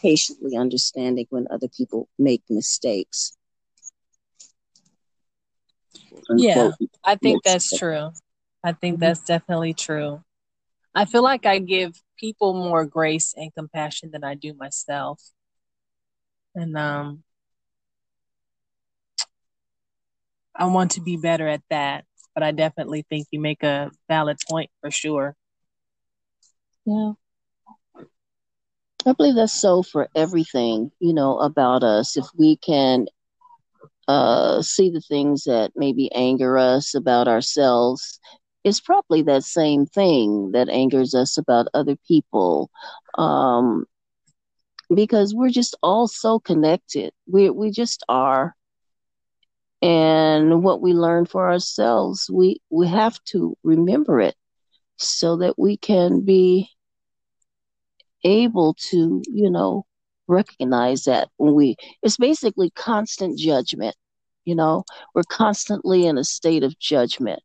patiently 0.00 0.56
understanding 0.56 1.26
when 1.30 1.46
other 1.50 1.68
people 1.68 2.08
make 2.18 2.42
mistakes 2.48 3.36
yeah, 6.36 6.70
I 7.04 7.16
think 7.16 7.42
that's 7.44 7.76
true. 7.76 8.10
I 8.62 8.72
think 8.72 8.96
mm-hmm. 8.96 9.00
that's 9.00 9.20
definitely 9.20 9.74
true. 9.74 10.22
I 10.94 11.04
feel 11.04 11.22
like 11.22 11.46
I 11.46 11.58
give 11.58 11.94
people 12.18 12.54
more 12.54 12.84
grace 12.84 13.34
and 13.36 13.54
compassion 13.54 14.10
than 14.10 14.24
I 14.24 14.34
do 14.34 14.54
myself. 14.54 15.22
And 16.54 16.76
um 16.76 17.22
I 20.54 20.66
want 20.66 20.92
to 20.92 21.00
be 21.00 21.16
better 21.16 21.46
at 21.46 21.62
that, 21.70 22.04
but 22.34 22.42
I 22.42 22.50
definitely 22.50 23.06
think 23.08 23.28
you 23.30 23.40
make 23.40 23.62
a 23.62 23.92
valid 24.08 24.38
point 24.48 24.70
for 24.80 24.90
sure. 24.90 25.36
Yeah. 26.88 27.14
I 29.06 29.12
believe 29.12 29.34
that's 29.36 29.60
so 29.60 29.82
for 29.82 30.08
everything, 30.16 30.92
you 31.00 31.12
know, 31.14 31.38
about 31.38 31.82
us. 31.84 32.16
If 32.16 32.26
we 32.38 32.56
can 32.56 33.06
uh, 34.08 34.62
see 34.62 34.90
the 34.90 35.00
things 35.00 35.44
that 35.44 35.72
maybe 35.76 36.10
anger 36.14 36.58
us 36.58 36.94
about 36.94 37.28
ourselves 37.28 38.20
it's 38.64 38.80
probably 38.80 39.22
that 39.22 39.44
same 39.44 39.86
thing 39.86 40.52
that 40.52 40.68
angers 40.68 41.14
us 41.14 41.38
about 41.38 41.68
other 41.74 41.96
people 42.06 42.70
um, 43.16 43.86
because 44.94 45.34
we're 45.34 45.50
just 45.50 45.76
all 45.82 46.08
so 46.08 46.38
connected 46.40 47.12
we 47.26 47.50
we 47.50 47.70
just 47.70 48.04
are 48.08 48.54
and 49.82 50.62
what 50.62 50.80
we 50.80 50.92
learn 50.92 51.26
for 51.26 51.50
ourselves 51.50 52.30
we 52.32 52.60
we 52.70 52.88
have 52.88 53.22
to 53.24 53.56
remember 53.62 54.20
it 54.20 54.34
so 54.96 55.36
that 55.36 55.58
we 55.58 55.76
can 55.76 56.24
be 56.24 56.68
able 58.24 58.74
to 58.74 59.22
you 59.28 59.50
know 59.50 59.84
recognize 60.28 61.04
that 61.04 61.28
when 61.38 61.54
we 61.54 61.76
it's 62.02 62.16
basically 62.18 62.70
constant 62.70 63.38
judgment 63.38 63.96
You 64.44 64.54
know, 64.56 64.84
we're 65.14 65.24
constantly 65.28 66.06
in 66.06 66.18
a 66.18 66.24
state 66.24 66.64
of 66.64 66.78
judgment. 66.78 67.40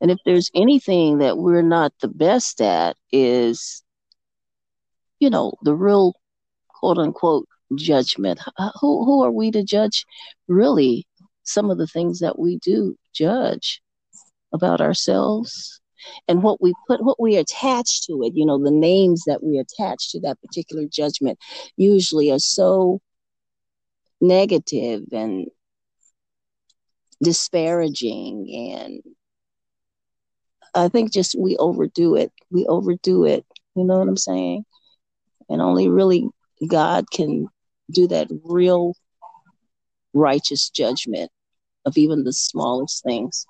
And 0.00 0.10
if 0.10 0.18
there's 0.24 0.50
anything 0.54 1.18
that 1.18 1.38
we're 1.38 1.62
not 1.62 1.92
the 2.00 2.08
best 2.08 2.60
at 2.60 2.96
is, 3.12 3.82
you 5.20 5.30
know, 5.30 5.54
the 5.62 5.74
real 5.74 6.14
quote 6.68 6.98
unquote 6.98 7.46
judgment. 7.76 8.40
Who, 8.80 9.04
who 9.04 9.24
are 9.24 9.30
we 9.32 9.50
to 9.52 9.62
judge 9.64 10.04
really 10.48 11.06
some 11.44 11.70
of 11.70 11.78
the 11.78 11.86
things 11.86 12.20
that 12.20 12.38
we 12.38 12.58
do 12.58 12.96
judge 13.14 13.82
about 14.52 14.80
ourselves 14.80 15.79
and 16.28 16.42
what 16.42 16.60
we 16.60 16.72
put, 16.86 17.02
what 17.04 17.20
we 17.20 17.36
attach 17.36 18.06
to 18.06 18.22
it, 18.22 18.32
you 18.34 18.46
know, 18.46 18.62
the 18.62 18.70
names 18.70 19.24
that 19.26 19.42
we 19.42 19.58
attach 19.58 20.10
to 20.12 20.20
that 20.20 20.40
particular 20.40 20.84
judgment 20.90 21.38
usually 21.76 22.30
are 22.30 22.38
so 22.38 23.00
negative 24.20 25.02
and 25.12 25.46
disparaging 27.22 28.46
and 28.72 29.02
I 30.74 30.88
think 30.88 31.12
just 31.12 31.36
we 31.38 31.56
overdo 31.56 32.14
it. 32.14 32.32
We 32.50 32.66
overdo 32.66 33.24
it. 33.24 33.44
You 33.74 33.84
know 33.84 33.98
what 33.98 34.08
I'm 34.08 34.16
saying? 34.16 34.64
And 35.48 35.60
only 35.60 35.88
really 35.88 36.28
God 36.68 37.10
can 37.10 37.48
do 37.90 38.06
that 38.08 38.28
real 38.44 38.94
righteous 40.12 40.70
judgment 40.70 41.30
of 41.84 41.96
even 41.96 42.24
the 42.24 42.32
smallest 42.32 43.02
things. 43.02 43.46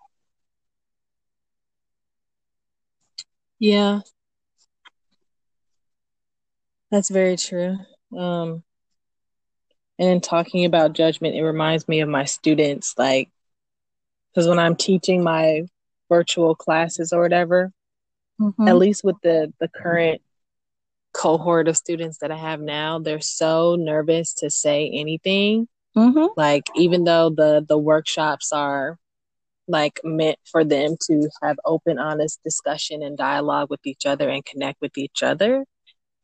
Yeah. 3.61 4.01
That's 6.91 7.11
very 7.11 7.37
true. 7.37 7.77
Um, 8.17 8.65
and 9.99 10.09
in 10.09 10.21
talking 10.21 10.65
about 10.65 10.95
judgment, 10.95 11.37
it 11.37 11.45
reminds 11.45 11.87
me 11.87 12.01
of 12.01 12.09
my 12.09 12.25
students, 12.25 12.95
like, 12.99 13.31
because 14.29 14.49
when 14.49 14.59
I'm 14.59 14.75
teaching 14.75 15.23
my 15.23 15.67
virtual 16.09 16.55
classes 16.55 17.13
or 17.13 17.21
whatever, 17.21 17.71
mm-hmm. 18.41 18.67
at 18.67 18.77
least 18.77 19.05
with 19.05 19.17
the 19.23 19.53
the 19.61 19.69
current 19.69 20.23
cohort 21.13 21.69
of 21.69 21.77
students 21.77 22.19
that 22.19 22.31
I 22.31 22.37
have 22.37 22.61
now, 22.61 22.99
they're 22.99 23.21
so 23.21 23.77
nervous 23.77 24.35
to 24.35 24.51
say 24.51 24.89
anything. 24.89 25.69
Mm-hmm. 25.97 26.27
Like 26.37 26.65
even 26.77 27.05
though 27.05 27.31
the 27.31 27.65
the 27.69 27.79
workshops 27.79 28.53
are 28.53 28.99
like 29.71 30.01
meant 30.05 30.39
for 30.51 30.65
them 30.65 30.97
to 31.09 31.29
have 31.43 31.59
open, 31.65 31.99
honest 31.99 32.43
discussion 32.45 33.03
and 33.03 33.17
dialogue 33.17 33.71
with 33.71 33.87
each 33.87 34.07
other 34.07 34.29
and 34.29 34.45
connect 34.45 34.81
with 34.81 34.99
each 34.99 35.23
other, 35.23 35.65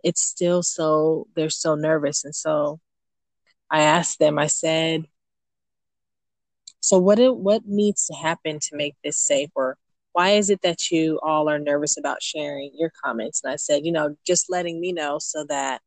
it's 0.05 0.23
still 0.23 0.63
so 0.63 1.27
they're 1.35 1.51
so 1.51 1.75
nervous 1.75 2.25
and 2.25 2.35
so 2.35 2.81
I 3.71 3.83
asked 3.83 4.19
them, 4.19 4.39
I 4.39 4.47
said, 4.47 5.07
so 6.81 6.99
what 6.99 7.19
it, 7.19 7.37
what 7.37 7.63
needs 7.67 8.07
to 8.07 8.15
happen 8.15 8.59
to 8.61 8.77
make 8.77 8.95
this 9.03 9.19
safe 9.19 9.51
or 9.55 9.77
why 10.13 10.31
is 10.31 10.49
it 10.49 10.63
that 10.63 10.91
you 10.91 11.21
all 11.23 11.49
are 11.49 11.59
nervous 11.59 11.99
about 11.99 12.23
sharing 12.23 12.71
your 12.75 12.91
comments? 13.05 13.43
And 13.45 13.53
I 13.53 13.57
said, 13.57 13.85
you 13.85 13.93
know, 13.93 14.17
just 14.27 14.49
letting 14.49 14.81
me 14.81 14.93
know 14.93 15.19
so 15.19 15.45
that 15.49 15.83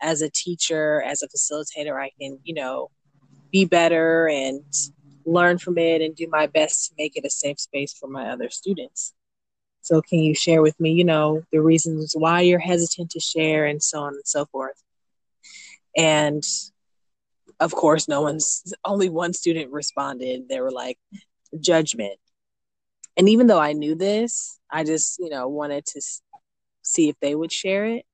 as 0.00 0.22
a 0.22 0.30
teacher, 0.30 1.02
as 1.02 1.22
a 1.22 1.28
facilitator, 1.28 2.00
I 2.00 2.10
can, 2.20 2.38
you 2.44 2.54
know, 2.54 2.90
be 3.50 3.64
better 3.64 4.28
and 4.28 4.62
learn 5.24 5.58
from 5.58 5.78
it 5.78 6.02
and 6.02 6.14
do 6.14 6.26
my 6.28 6.46
best 6.46 6.88
to 6.88 6.94
make 6.98 7.16
it 7.16 7.24
a 7.24 7.30
safe 7.30 7.60
space 7.60 7.92
for 7.92 8.08
my 8.08 8.30
other 8.30 8.50
students. 8.50 9.14
So 9.82 10.00
can 10.00 10.20
you 10.20 10.34
share 10.34 10.62
with 10.62 10.78
me, 10.78 10.92
you 10.92 11.04
know, 11.04 11.42
the 11.50 11.60
reasons 11.60 12.14
why 12.16 12.42
you're 12.42 12.58
hesitant 12.58 13.10
to 13.10 13.20
share 13.20 13.66
and 13.66 13.82
so 13.82 14.00
on 14.00 14.14
and 14.14 14.26
so 14.26 14.46
forth? 14.46 14.80
And 15.96 16.42
of 17.58 17.72
course, 17.72 18.08
no 18.08 18.22
one's 18.22 18.72
only 18.84 19.08
one 19.08 19.32
student 19.32 19.72
responded. 19.72 20.48
They 20.48 20.60
were 20.60 20.70
like, 20.70 20.98
judgment. 21.60 22.18
And 23.16 23.28
even 23.28 23.46
though 23.46 23.60
I 23.60 23.72
knew 23.72 23.94
this, 23.94 24.58
I 24.70 24.84
just, 24.84 25.18
you 25.18 25.28
know, 25.28 25.48
wanted 25.48 25.84
to 25.86 26.00
see 26.82 27.08
if 27.08 27.16
they 27.20 27.34
would 27.34 27.52
share 27.52 27.84
it. 27.84 28.06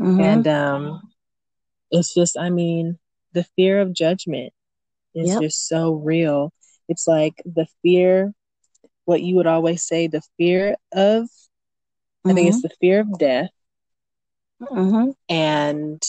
Mm-hmm. 0.00 0.20
And 0.20 0.48
um, 0.48 1.02
it's 1.90 2.14
just, 2.14 2.38
I 2.38 2.50
mean, 2.50 2.98
the 3.32 3.44
fear 3.56 3.80
of 3.80 3.92
judgment 3.92 4.52
is 5.18 5.28
yep. 5.28 5.42
just 5.42 5.68
so 5.68 5.92
real. 5.92 6.52
It's 6.88 7.06
like 7.06 7.42
the 7.44 7.66
fear, 7.82 8.32
what 9.04 9.22
you 9.22 9.36
would 9.36 9.46
always 9.46 9.82
say, 9.82 10.06
the 10.06 10.22
fear 10.36 10.76
of, 10.92 11.24
mm-hmm. 11.24 12.30
I 12.30 12.34
think 12.34 12.48
it's 12.48 12.58
mm-hmm. 12.58 12.68
the 12.68 12.74
fear 12.80 13.00
of 13.00 13.18
death. 13.18 13.50
Mm-hmm. 14.60 15.10
And 15.28 16.02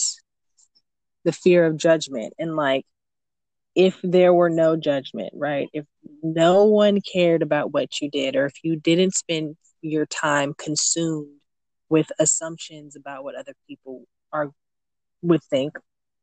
the 1.24 1.32
fear 1.32 1.66
of 1.66 1.76
judgment 1.76 2.32
and 2.38 2.56
like 2.56 2.84
if 3.74 3.98
there 4.02 4.34
were 4.34 4.50
no 4.50 4.76
judgment, 4.76 5.32
right? 5.34 5.68
If 5.72 5.84
no 6.22 6.64
one 6.64 7.00
cared 7.00 7.42
about 7.42 7.72
what 7.72 8.00
you 8.00 8.10
did, 8.10 8.36
or 8.36 8.46
if 8.46 8.54
you 8.62 8.76
didn't 8.76 9.14
spend 9.14 9.56
your 9.80 10.06
time 10.06 10.54
consumed 10.54 11.28
with 11.88 12.10
assumptions 12.18 12.96
about 12.96 13.24
what 13.24 13.36
other 13.36 13.54
people 13.68 14.04
are 14.32 14.50
would 15.22 15.42
think, 15.44 15.74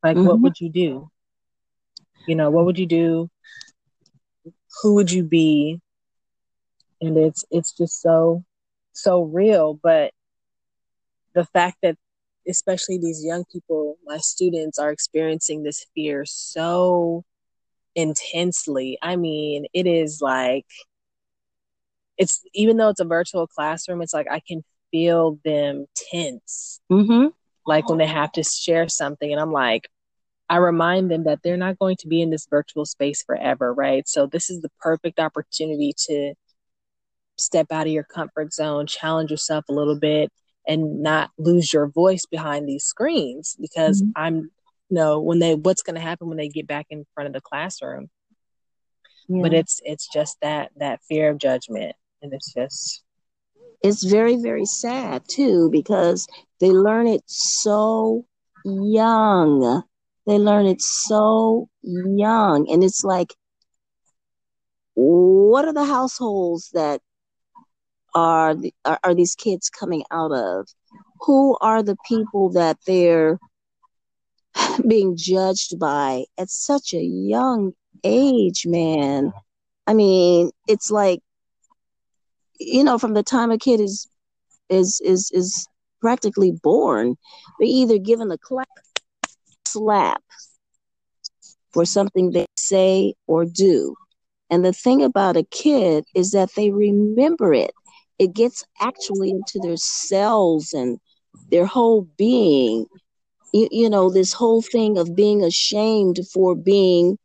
like 0.04 0.18
mm-hmm. 0.18 0.28
what 0.28 0.40
would 0.42 0.60
you 0.60 0.70
do? 0.70 1.10
You 2.26 2.36
know, 2.36 2.50
what 2.50 2.66
would 2.66 2.80
you 2.80 2.86
do? 2.86 3.30
Who 4.82 4.96
would 4.96 5.12
you 5.12 5.24
be? 5.24 5.82
And 7.02 7.18
it's 7.18 7.46
it's 7.52 7.74
just 7.74 8.02
so 8.02 8.44
so 8.94 9.24
real, 9.24 9.80
but 9.82 10.12
the 11.36 11.46
fact 11.46 11.78
that 11.84 11.96
especially 12.48 12.98
these 12.98 13.24
young 13.24 13.44
people, 13.52 13.98
my 14.06 14.18
students 14.18 14.80
are 14.80 14.92
experiencing 14.92 15.64
this 15.64 15.86
fear 15.94 16.26
so 16.26 17.24
intensely. 17.96 18.98
I 19.02 19.16
mean, 19.16 19.66
it 19.74 19.86
is 19.86 20.20
like, 20.22 20.66
it's 22.18 22.42
even 22.54 22.78
though 22.78 22.90
it's 22.90 23.00
a 23.00 23.06
virtual 23.06 23.48
classroom, 23.48 24.02
it's 24.02 24.14
like 24.14 24.28
I 24.32 24.42
can 24.48 24.64
feel 24.92 25.40
them 25.44 25.86
tense. 26.12 26.80
Mm-hmm. 26.92 27.28
Like 27.66 27.90
when 27.90 27.98
they 27.98 28.08
have 28.08 28.32
to 28.34 28.44
share 28.44 28.88
something, 28.88 29.30
and 29.30 29.42
I'm 29.42 29.52
like, 29.52 29.90
I 30.50 30.58
remind 30.58 31.12
them 31.12 31.26
that 31.26 31.40
they're 31.44 31.58
not 31.58 31.80
going 31.80 31.98
to 32.00 32.08
be 32.08 32.22
in 32.22 32.30
this 32.30 32.48
virtual 32.50 32.86
space 32.86 33.24
forever, 33.24 33.74
right? 33.74 34.08
So 34.08 34.28
this 34.28 34.50
is 34.50 34.62
the 34.62 34.72
perfect 34.80 35.20
opportunity 35.20 35.94
to 36.08 36.34
step 37.38 37.68
out 37.72 37.88
of 37.88 37.94
your 37.94 38.04
comfort 38.04 38.54
zone, 38.54 38.88
challenge 38.88 39.32
yourself 39.32 39.66
a 39.70 39.74
little 39.74 40.00
bit, 40.00 40.32
and 40.68 41.02
not 41.02 41.32
lose 41.38 41.72
your 41.72 41.88
voice 41.88 42.26
behind 42.26 42.68
these 42.68 42.84
screens 42.84 43.56
because 43.60 44.02
mm-hmm. 44.02 44.12
I'm 44.16 44.36
you 44.90 44.96
know 44.96 45.20
when 45.20 45.40
they 45.40 45.56
what's 45.56 45.82
going 45.82 45.96
to 45.96 46.02
happen 46.02 46.28
when 46.28 46.38
they 46.38 46.50
get 46.50 46.68
back 46.68 46.88
in 46.90 47.06
front 47.14 47.28
of 47.28 47.34
the 47.34 47.42
classroom 47.42 48.10
yeah. 49.28 49.42
but 49.42 49.54
it's 49.54 49.82
it's 49.84 50.08
just 50.12 50.38
that 50.42 50.72
that 50.78 51.02
fear 51.08 51.30
of 51.30 51.38
judgment 51.38 51.96
and 52.22 52.34
it's 52.34 52.54
just 52.54 53.04
it's 53.84 54.04
very 54.04 54.36
very 54.36 54.66
sad 54.66 55.24
too 55.28 55.70
because 55.72 56.28
they 56.60 56.70
learn 56.70 57.08
it 57.08 57.22
so 57.26 58.26
young 58.66 59.84
they 60.28 60.38
learn 60.38 60.68
it 60.68 60.82
so 60.82 61.70
young 61.82 62.70
and 62.70 62.84
it's 62.84 63.04
like 63.04 63.34
what 64.94 65.66
are 65.66 65.74
the 65.74 65.86
households 65.86 66.72
that 66.74 67.02
are, 68.16 68.56
are 68.84 69.00
are 69.04 69.14
these 69.14 69.36
kids 69.36 69.70
coming 69.70 70.04
out 70.12 70.32
of? 70.32 70.68
Who 71.22 71.56
are 71.62 71.84
the 71.84 71.98
people 72.08 72.50
that 72.54 72.78
they're 72.88 73.38
being 74.88 75.16
judged 75.16 75.80
by 75.80 76.26
at 76.38 76.50
such 76.50 76.94
a 76.94 77.02
young 77.02 77.74
age, 78.04 78.66
man? 78.66 79.32
I 79.86 79.94
mean, 79.94 80.52
it's 80.68 80.90
like 80.90 81.22
you 82.60 82.84
know, 82.84 82.98
from 82.98 83.14
the 83.14 83.24
time 83.24 83.52
a 83.52 83.58
kid 83.58 83.80
is 83.80 84.08
is 84.68 85.00
is 85.02 85.30
is 85.32 85.68
practically 86.02 86.52
born, 86.52 87.16
they're 87.60 87.68
either 87.68 88.00
given 88.00 88.32
a 88.32 88.38
clap, 88.38 88.68
slap 89.78 90.24
for 91.74 91.86
something 91.86 92.32
they 92.32 92.46
say 92.58 93.14
or 93.28 93.46
do. 93.46 93.96
And 94.50 94.64
the 94.64 94.74
thing 94.74 95.04
about 95.04 95.38
a 95.38 95.44
kid 95.44 96.06
is 96.16 96.32
that 96.32 96.50
they 96.56 96.72
remember 96.72 97.54
it 97.54 97.72
it 98.20 98.34
gets 98.34 98.66
actually 98.80 99.30
into 99.30 99.60
their 99.60 99.78
cells 99.78 100.74
and 100.74 101.00
their 101.52 101.66
whole 101.66 102.08
being. 102.18 102.86
You, 103.54 103.68
you 103.72 103.90
know, 103.90 104.10
this 104.10 104.34
whole 104.34 104.62
thing 104.62 104.98
of 104.98 105.16
being 105.16 105.44
ashamed 105.44 106.20
for 106.34 106.56
being 106.56 107.18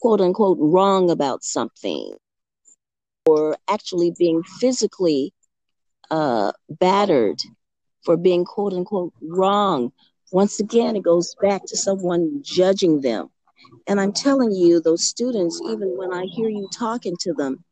quote 0.00 0.20
unquote 0.20 0.58
wrong 0.60 1.10
about 1.10 1.42
something 1.42 2.16
or 3.26 3.56
actually 3.68 4.12
being 4.18 4.42
physically 4.60 5.32
uh, 6.10 6.52
battered 6.68 7.38
for 8.02 8.16
being 8.16 8.44
quote 8.44 8.74
unquote 8.74 9.12
wrong. 9.22 9.92
Once 10.34 10.58
again, 10.58 10.96
it 10.96 11.02
goes 11.04 11.34
back 11.40 11.64
to 11.64 11.76
someone 11.76 12.40
judging 12.42 13.00
them. 13.00 13.30
And 13.86 14.00
I'm 14.00 14.12
telling 14.12 14.52
you, 14.52 14.80
those 14.80 15.06
students, 15.06 15.60
even 15.70 15.96
when 15.96 16.12
I 16.12 16.24
hear 16.24 16.48
you 16.48 16.68
talking 16.76 17.14
to 17.20 17.32
them, 17.34 17.64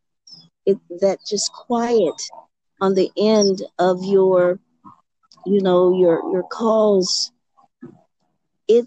it, 0.64 0.78
that 1.00 1.18
just 1.28 1.52
quiet 1.52 2.14
on 2.80 2.94
the 2.94 3.10
end 3.16 3.62
of 3.78 4.04
your 4.04 4.60
you 5.44 5.60
know 5.60 5.92
your 5.92 6.22
your 6.32 6.44
calls 6.44 7.32
it 8.68 8.86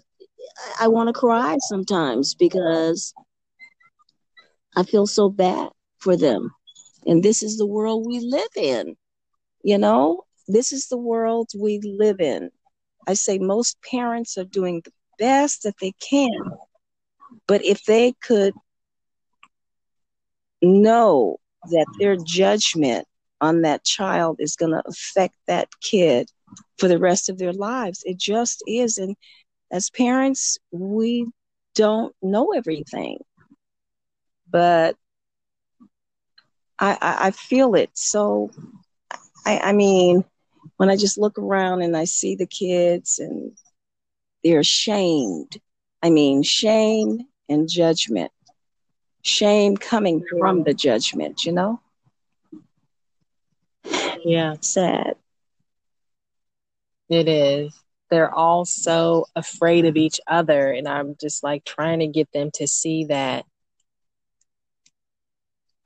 i 0.80 0.88
want 0.88 1.06
to 1.08 1.12
cry 1.12 1.56
sometimes 1.60 2.34
because 2.34 3.12
I 4.76 4.82
feel 4.82 5.06
so 5.06 5.30
bad 5.30 5.70
for 5.98 6.16
them. 6.16 6.50
And 7.06 7.22
this 7.22 7.42
is 7.42 7.56
the 7.56 7.66
world 7.66 8.04
we 8.06 8.20
live 8.20 8.54
in. 8.56 8.96
You 9.62 9.78
know, 9.78 10.24
this 10.48 10.72
is 10.72 10.88
the 10.88 10.98
world 10.98 11.48
we 11.58 11.80
live 11.82 12.20
in. 12.20 12.50
I 13.06 13.14
say 13.14 13.38
most 13.38 13.76
parents 13.82 14.36
are 14.38 14.44
doing 14.44 14.82
the 14.84 14.92
best 15.18 15.62
that 15.62 15.78
they 15.80 15.92
can. 16.00 16.30
But 17.46 17.64
if 17.64 17.84
they 17.84 18.12
could 18.22 18.54
know 20.62 21.38
that 21.70 21.86
their 21.98 22.16
judgment 22.16 23.06
on 23.40 23.62
that 23.62 23.84
child 23.84 24.36
is 24.40 24.56
going 24.56 24.72
to 24.72 24.82
affect 24.86 25.34
that 25.46 25.68
kid 25.80 26.30
for 26.78 26.88
the 26.88 26.98
rest 26.98 27.28
of 27.28 27.38
their 27.38 27.52
lives, 27.52 28.02
it 28.04 28.18
just 28.18 28.62
is. 28.66 28.98
And 28.98 29.16
as 29.70 29.90
parents, 29.90 30.58
we 30.70 31.26
don't 31.74 32.14
know 32.22 32.52
everything. 32.52 33.18
But 34.50 34.96
I, 36.78 36.92
I, 37.00 37.26
I 37.26 37.30
feel 37.30 37.74
it. 37.74 37.90
So, 37.94 38.50
I, 39.44 39.58
I 39.58 39.72
mean, 39.72 40.24
when 40.76 40.90
I 40.90 40.96
just 40.96 41.18
look 41.18 41.38
around 41.38 41.82
and 41.82 41.96
I 41.96 42.04
see 42.04 42.34
the 42.34 42.46
kids 42.46 43.18
and 43.18 43.52
they're 44.44 44.60
ashamed. 44.60 45.60
I 46.02 46.10
mean, 46.10 46.42
shame 46.42 47.20
and 47.48 47.68
judgment. 47.68 48.30
Shame 49.22 49.76
coming 49.76 50.24
from 50.38 50.62
the 50.62 50.74
judgment, 50.74 51.44
you 51.44 51.52
know? 51.52 51.80
Yeah. 54.24 54.56
Sad. 54.60 55.16
It 57.08 57.28
is. 57.28 57.78
They're 58.10 58.32
all 58.32 58.64
so 58.64 59.26
afraid 59.34 59.84
of 59.84 59.96
each 59.96 60.20
other. 60.26 60.70
And 60.70 60.86
I'm 60.86 61.16
just 61.20 61.42
like 61.42 61.64
trying 61.64 62.00
to 62.00 62.06
get 62.06 62.30
them 62.32 62.50
to 62.54 62.68
see 62.68 63.06
that 63.06 63.44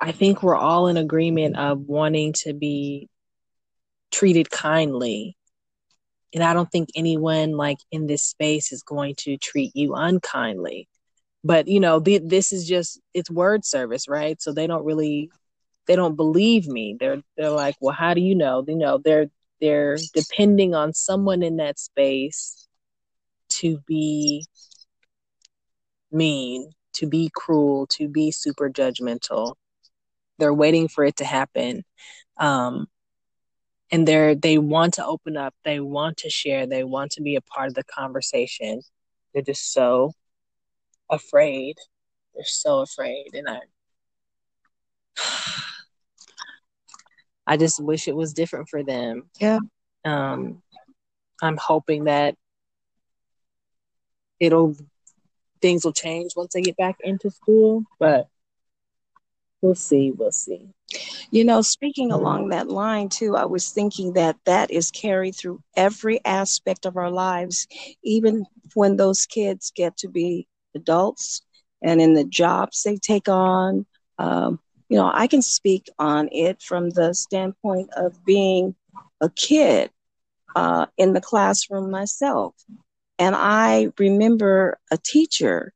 I 0.00 0.12
think 0.12 0.42
we're 0.42 0.56
all 0.56 0.88
in 0.88 0.96
agreement 0.96 1.56
of 1.56 1.80
wanting 1.80 2.32
to 2.44 2.54
be 2.54 3.09
treated 4.10 4.50
kindly. 4.50 5.36
And 6.34 6.44
I 6.44 6.52
don't 6.54 6.70
think 6.70 6.90
anyone 6.94 7.52
like 7.52 7.78
in 7.90 8.06
this 8.06 8.22
space 8.22 8.72
is 8.72 8.82
going 8.82 9.14
to 9.18 9.36
treat 9.36 9.74
you 9.74 9.94
unkindly. 9.94 10.88
But 11.42 11.68
you 11.68 11.80
know, 11.80 12.00
th- 12.00 12.22
this 12.24 12.52
is 12.52 12.68
just 12.68 13.00
it's 13.14 13.30
word 13.30 13.64
service, 13.64 14.08
right? 14.08 14.40
So 14.40 14.52
they 14.52 14.66
don't 14.66 14.84
really 14.84 15.30
they 15.86 15.96
don't 15.96 16.16
believe 16.16 16.66
me. 16.68 16.96
They're 16.98 17.22
they're 17.36 17.50
like, 17.50 17.76
"Well, 17.80 17.94
how 17.94 18.14
do 18.14 18.20
you 18.20 18.34
know?" 18.34 18.64
You 18.66 18.76
know, 18.76 18.98
they're 18.98 19.26
they're 19.60 19.96
depending 20.14 20.74
on 20.74 20.92
someone 20.92 21.42
in 21.42 21.56
that 21.56 21.78
space 21.78 22.68
to 23.50 23.78
be 23.86 24.46
mean, 26.12 26.70
to 26.94 27.06
be 27.06 27.30
cruel, 27.34 27.86
to 27.88 28.08
be 28.08 28.30
super 28.30 28.70
judgmental. 28.70 29.54
They're 30.38 30.54
waiting 30.54 30.88
for 30.88 31.04
it 31.04 31.16
to 31.16 31.24
happen. 31.24 31.84
Um, 32.38 32.86
and 33.90 34.06
they're 34.06 34.34
they 34.34 34.58
want 34.58 34.94
to 34.94 35.04
open 35.04 35.36
up 35.36 35.54
they 35.64 35.80
want 35.80 36.16
to 36.18 36.30
share 36.30 36.66
they 36.66 36.84
want 36.84 37.12
to 37.12 37.22
be 37.22 37.36
a 37.36 37.40
part 37.40 37.68
of 37.68 37.74
the 37.74 37.84
conversation. 37.84 38.80
They're 39.32 39.42
just 39.42 39.72
so 39.72 40.12
afraid. 41.08 41.76
They're 42.34 42.44
so 42.44 42.80
afraid 42.80 43.30
and 43.34 43.48
i 43.48 43.58
i 47.46 47.56
just 47.56 47.82
wish 47.82 48.08
it 48.08 48.16
was 48.16 48.32
different 48.32 48.68
for 48.68 48.82
them. 48.82 49.30
Yeah. 49.40 49.58
Um 50.04 50.62
i'm 51.42 51.56
hoping 51.56 52.04
that 52.04 52.34
it'll 54.38 54.74
things 55.60 55.84
will 55.84 55.92
change 55.92 56.32
once 56.36 56.52
they 56.54 56.62
get 56.62 56.76
back 56.76 56.96
into 57.02 57.30
school 57.30 57.84
but 57.98 58.28
we'll 59.62 59.74
see 59.74 60.10
we'll 60.12 60.32
see 60.32 60.68
you 61.30 61.44
know, 61.44 61.62
speaking 61.62 62.10
along 62.10 62.48
that 62.48 62.68
line 62.68 63.08
too, 63.08 63.36
I 63.36 63.44
was 63.44 63.70
thinking 63.70 64.14
that 64.14 64.36
that 64.46 64.70
is 64.70 64.90
carried 64.90 65.36
through 65.36 65.62
every 65.76 66.20
aspect 66.24 66.86
of 66.86 66.96
our 66.96 67.10
lives, 67.10 67.68
even 68.02 68.44
when 68.74 68.96
those 68.96 69.26
kids 69.26 69.72
get 69.74 69.96
to 69.98 70.08
be 70.08 70.48
adults 70.74 71.42
and 71.82 72.00
in 72.00 72.14
the 72.14 72.24
jobs 72.24 72.82
they 72.82 72.96
take 72.96 73.28
on. 73.28 73.86
Um, 74.18 74.58
you 74.88 74.96
know, 74.96 75.10
I 75.12 75.28
can 75.28 75.42
speak 75.42 75.88
on 75.98 76.28
it 76.32 76.60
from 76.62 76.90
the 76.90 77.14
standpoint 77.14 77.90
of 77.96 78.24
being 78.24 78.74
a 79.20 79.30
kid 79.30 79.90
uh, 80.56 80.86
in 80.98 81.12
the 81.12 81.20
classroom 81.20 81.90
myself. 81.90 82.54
And 83.20 83.36
I 83.36 83.92
remember 83.98 84.78
a 84.90 84.98
teacher, 84.98 85.72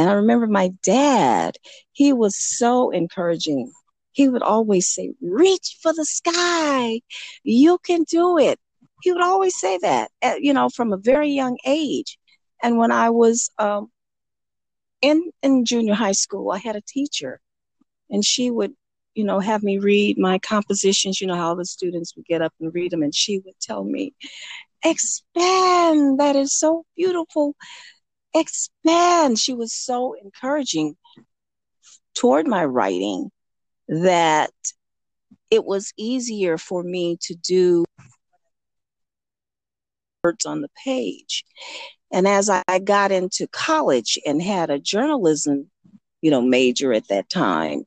and 0.00 0.08
I 0.08 0.14
remember 0.14 0.46
my 0.46 0.72
dad, 0.82 1.56
he 1.92 2.12
was 2.12 2.36
so 2.36 2.90
encouraging 2.90 3.70
he 4.12 4.28
would 4.28 4.42
always 4.42 4.88
say, 4.88 5.12
reach 5.20 5.78
for 5.82 5.92
the 5.92 6.04
sky. 6.04 7.00
You 7.44 7.78
can 7.78 8.04
do 8.04 8.38
it. 8.38 8.58
He 9.02 9.12
would 9.12 9.22
always 9.22 9.58
say 9.58 9.78
that, 9.78 10.10
you 10.40 10.52
know, 10.52 10.68
from 10.68 10.92
a 10.92 10.98
very 10.98 11.30
young 11.30 11.58
age. 11.64 12.18
And 12.62 12.76
when 12.76 12.92
I 12.92 13.10
was 13.10 13.50
um, 13.58 13.90
in, 15.00 15.30
in 15.42 15.64
junior 15.64 15.94
high 15.94 16.12
school, 16.12 16.50
I 16.50 16.58
had 16.58 16.76
a 16.76 16.82
teacher 16.82 17.40
and 18.10 18.24
she 18.24 18.50
would, 18.50 18.72
you 19.14 19.24
know, 19.24 19.38
have 19.38 19.62
me 19.62 19.78
read 19.78 20.18
my 20.18 20.38
compositions, 20.38 21.20
you 21.20 21.26
know, 21.26 21.36
how 21.36 21.54
the 21.54 21.64
students 21.64 22.14
would 22.16 22.26
get 22.26 22.42
up 22.42 22.52
and 22.60 22.74
read 22.74 22.92
them. 22.92 23.02
And 23.02 23.14
she 23.14 23.38
would 23.38 23.58
tell 23.60 23.84
me, 23.84 24.12
expand. 24.84 26.20
That 26.20 26.36
is 26.36 26.52
so 26.52 26.84
beautiful. 26.96 27.54
Expand. 28.34 29.38
She 29.38 29.54
was 29.54 29.72
so 29.72 30.14
encouraging 30.14 30.96
toward 32.14 32.46
my 32.46 32.64
writing 32.64 33.30
that 33.88 34.52
it 35.50 35.64
was 35.64 35.92
easier 35.96 36.58
for 36.58 36.82
me 36.82 37.18
to 37.22 37.34
do 37.34 37.84
words 40.22 40.46
on 40.46 40.60
the 40.60 40.68
page. 40.84 41.44
And 42.12 42.26
as 42.26 42.50
I 42.50 42.78
got 42.78 43.12
into 43.12 43.46
college 43.48 44.18
and 44.26 44.42
had 44.42 44.70
a 44.70 44.78
journalism, 44.78 45.70
you 46.20 46.30
know, 46.30 46.42
major 46.42 46.92
at 46.92 47.08
that 47.08 47.28
time, 47.28 47.84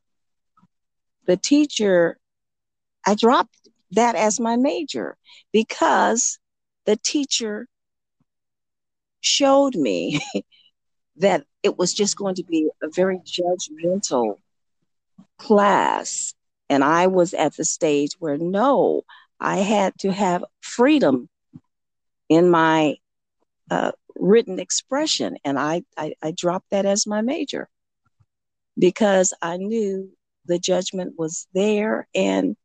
the 1.26 1.38
teacher, 1.38 2.18
I 3.06 3.16
dropped 3.16 3.56
that 3.92 4.16
as 4.16 4.40
my 4.40 4.56
major 4.56 5.18
because 5.52 6.40
the 6.86 6.98
teacher 6.98 7.68
showed 9.24 9.76
me 9.76 10.20
that 11.18 11.46
it 11.64 11.78
was 11.78 11.94
just 11.94 12.18
going 12.18 12.36
to 12.36 12.44
be 12.44 12.70
a 12.82 12.90
very 12.90 13.20
judgmental 13.20 14.38
class. 15.38 16.34
And 16.70 16.84
I 16.84 17.08
was 17.08 17.34
at 17.34 17.56
the 17.56 17.66
stage 17.66 18.12
where 18.20 18.38
no, 18.38 19.04
I 19.40 19.58
had 19.58 19.94
to 20.00 20.12
have 20.12 20.44
freedom 20.62 21.30
in 22.30 22.50
my 22.50 22.96
uh, 23.70 23.92
written 24.16 24.60
expression. 24.60 25.38
And 25.44 25.60
I, 25.60 25.84
I, 25.98 26.14
I 26.22 26.32
dropped 26.32 26.70
that 26.72 26.86
as 26.86 27.08
my 27.08 27.22
major 27.22 27.70
because 28.78 29.34
I 29.42 29.58
knew 29.58 30.10
the 30.46 30.60
judgment 30.60 31.14
was 31.18 31.48
there. 31.54 32.08
And, 32.16 32.56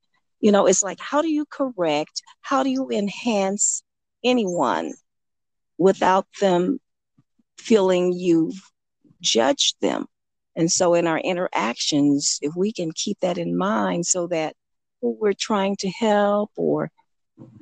you 0.40 0.53
know, 0.53 0.66
it's 0.66 0.83
like, 0.83 1.01
how 1.01 1.23
do 1.23 1.29
you 1.29 1.44
correct? 1.47 2.23
How 2.40 2.62
do 2.62 2.71
you 2.71 2.90
enhance 2.90 3.83
anyone 4.25 4.94
without 5.78 6.26
them 6.40 6.80
feeling 7.56 8.12
you've 8.12 8.60
judged 9.20 9.76
them? 9.80 10.06
And 10.56 10.70
so, 10.70 10.94
in 10.94 11.06
our 11.06 11.18
interactions, 11.18 12.38
if 12.42 12.54
we 12.56 12.72
can 12.72 12.90
keep 12.92 13.20
that 13.20 13.38
in 13.38 13.56
mind 13.56 14.06
so 14.06 14.26
that 14.26 14.54
who 15.00 15.16
we're 15.20 15.32
trying 15.32 15.76
to 15.76 15.88
help 15.88 16.50
or, 16.56 16.90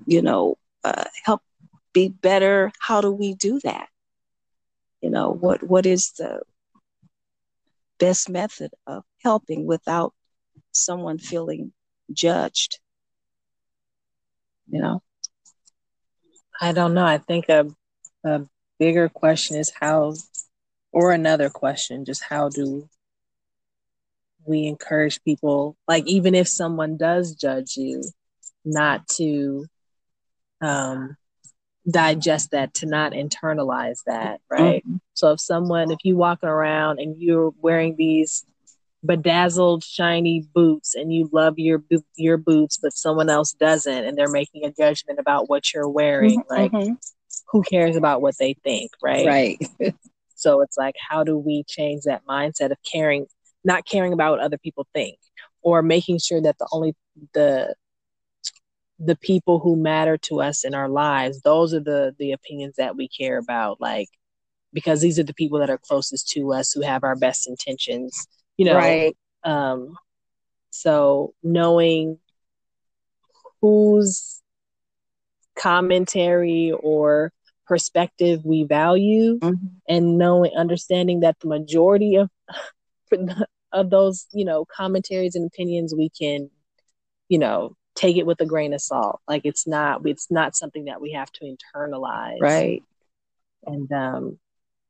you 0.07 0.23
know, 0.23 0.57
uh, 0.83 1.05
help 1.25 1.43
be 1.93 2.09
better, 2.09 2.73
how 2.81 3.01
do 3.01 3.11
we 3.11 3.35
do 3.35 3.61
that? 3.65 3.89
You 5.03 5.11
know, 5.11 5.31
what 5.31 5.63
what 5.63 5.87
is 5.87 6.13
the 6.13 6.41
best 7.99 8.29
method 8.29 8.71
of 8.87 9.05
helping 9.23 9.67
without 9.67 10.15
someone 10.73 11.19
feeling 11.19 11.73
judged? 12.13 12.79
You 14.69 14.81
know? 14.81 15.03
I 16.61 16.73
don't 16.73 16.95
know. 16.95 17.05
I 17.05 17.19
think 17.19 17.49
a, 17.49 17.67
a 18.27 18.47
bigger 18.79 19.09
question 19.09 19.57
is 19.57 19.73
how 19.81 20.15
or 20.93 21.13
another 21.13 21.49
question 21.49 22.05
just 22.05 22.23
how 22.23 22.49
do 22.49 22.89
we 24.47 24.67
encourage 24.67 25.23
people 25.25 25.77
like 25.89 26.07
even 26.07 26.35
if 26.35 26.49
someone 26.49 26.97
does 26.97 27.35
judge 27.35 27.77
you 27.77 28.03
not 28.65 29.07
to 29.09 29.67
um 30.61 31.17
digest 31.89 32.51
that 32.51 32.75
to 32.75 32.87
not 32.87 33.13
internalize 33.13 33.99
that 34.07 34.41
right 34.51 34.85
mm-hmm. 34.85 34.97
so 35.15 35.33
if 35.33 35.41
someone 35.41 35.91
if 35.91 35.99
you 36.03 36.17
walking 36.17 36.49
around 36.49 36.99
and 36.99 37.17
you're 37.17 37.53
wearing 37.61 37.95
these 37.97 38.45
bedazzled 39.05 39.85
shiny 39.85 40.45
boots 40.53 40.95
and 40.95 41.13
you 41.13 41.29
love 41.33 41.59
your 41.59 41.83
your 42.17 42.37
boots 42.37 42.77
but 42.77 42.93
someone 42.93 43.31
else 43.31 43.53
doesn't 43.53 44.05
and 44.05 44.19
they're 44.19 44.31
making 44.31 44.65
a 44.65 44.73
judgment 44.73 45.21
about 45.21 45.49
what 45.49 45.73
you're 45.73 45.89
wearing 45.89 46.41
mm-hmm. 46.41 46.53
like 46.53 46.73
mm-hmm. 46.73 46.95
Who 47.49 47.63
cares 47.63 47.97
about 47.97 48.21
what 48.21 48.37
they 48.39 48.55
think 48.65 48.91
right? 49.03 49.27
Right. 49.27 49.95
So 50.37 50.61
it's 50.61 50.77
like, 50.77 50.95
how 51.09 51.25
do 51.25 51.37
we 51.37 51.65
change 51.67 52.03
that 52.05 52.25
mindset 52.27 52.71
of 52.71 52.77
caring, 52.91 53.27
not 53.65 53.87
caring 53.87 54.13
about 54.13 54.33
what 54.33 54.41
other 54.41 54.59
people 54.59 54.87
think 54.93 55.19
or 55.63 55.83
making 55.83 56.19
sure 56.19 56.41
that 56.43 56.59
the 56.59 56.69
only 56.71 56.95
the 57.33 57.75
the 58.99 59.17
people 59.17 59.59
who 59.59 59.77
matter 59.77 60.17
to 60.17 60.41
us 60.41 60.65
in 60.65 60.75
our 60.75 60.89
lives 60.89 61.43
those 61.43 61.75
are 61.75 61.81
the 61.81 62.15
the 62.19 62.33
opinions 62.33 62.77
that 62.79 62.97
we 62.97 63.07
care 63.09 63.37
about 63.37 63.79
like 63.79 64.09
because 64.73 65.03
these 65.03 65.19
are 65.19 65.23
the 65.23 65.35
people 65.35 65.59
that 65.59 65.69
are 65.69 65.77
closest 65.77 66.31
to 66.31 66.55
us 66.55 66.73
who 66.73 66.81
have 66.81 67.05
our 67.05 67.15
best 67.15 67.47
intentions 67.47 68.27
you 68.57 68.65
know? 68.65 68.75
Right. 68.75 69.15
Um 69.45 69.99
so 70.71 71.35
knowing 71.43 72.19
whose 73.61 74.41
commentary 75.59 76.73
or 76.73 77.33
perspective 77.67 78.41
we 78.45 78.65
value 78.65 79.39
mm-hmm. 79.39 79.67
and 79.89 80.19
knowing 80.19 80.53
understanding 80.57 81.21
that 81.21 81.39
the 81.41 81.49
majority 81.49 82.17
of 82.17 82.31
of 83.73 83.91
those 83.91 84.27
you 84.33 84.45
know 84.45 84.65
commentaries 84.65 85.35
and 85.35 85.47
opinions 85.47 85.95
we 85.95 86.09
can 86.09 86.49
you 87.29 87.39
know 87.39 87.77
take 87.97 88.17
it 88.17 88.27
with 88.27 88.41
a 88.41 88.47
grain 88.47 88.75
of 88.75 88.81
salt. 88.81 89.21
Like 89.27 89.43
it's 89.45 89.67
not 89.67 90.07
it's 90.07 90.31
not 90.31 90.55
something 90.55 90.85
that 90.85 91.01
we 91.01 91.13
have 91.13 91.33
to 91.33 91.57
internalize. 91.75 92.41
Right. 92.41 92.83
And 93.65 93.91
um 93.91 94.39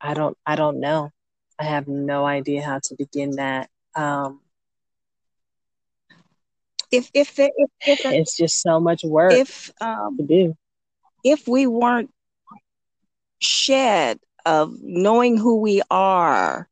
i 0.01 0.13
don't 0.13 0.37
i 0.45 0.57
don't 0.57 0.81
know. 0.81 1.11
I 1.59 1.65
have 1.65 1.89
no 1.89 2.27
idea 2.27 2.63
how 2.63 2.81
to 2.81 2.95
begin 2.97 3.37
that. 3.37 3.71
Um 3.95 4.41
if 6.93 7.11
if, 7.15 7.35
the, 7.35 7.51
if, 7.57 7.71
if 7.81 8.01
it's 8.05 8.37
just 8.37 8.61
so 8.61 8.79
much 8.79 9.03
work 9.03 9.33
if 9.33 9.73
um 9.81 10.17
to 10.19 10.25
do. 10.25 10.55
if 11.25 11.49
we 11.49 11.67
weren't 11.67 12.11
shed 13.39 14.19
of 14.45 14.73
knowing 14.83 15.37
who 15.37 15.61
we 15.61 15.83
are 15.91 16.69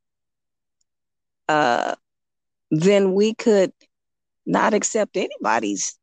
uh 1.48 1.94
then 2.70 3.12
we 3.14 3.34
could 3.34 3.72
not 4.46 4.74
accept 4.74 5.16
anybody's 5.16 5.98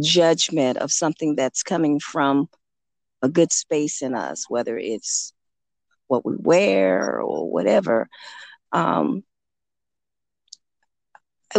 judgment 0.00 0.78
of 0.78 0.92
something 0.92 1.36
that's 1.36 1.62
coming 1.62 2.00
from 2.00 2.48
a 3.22 3.28
good 3.28 3.52
space 3.52 4.02
in 4.02 4.14
us, 4.14 4.46
whether 4.48 4.78
it's 4.78 5.32
what 6.08 6.24
we 6.24 6.34
wear 6.38 7.20
or 7.20 7.50
whatever. 7.50 8.08
Um, 8.72 9.22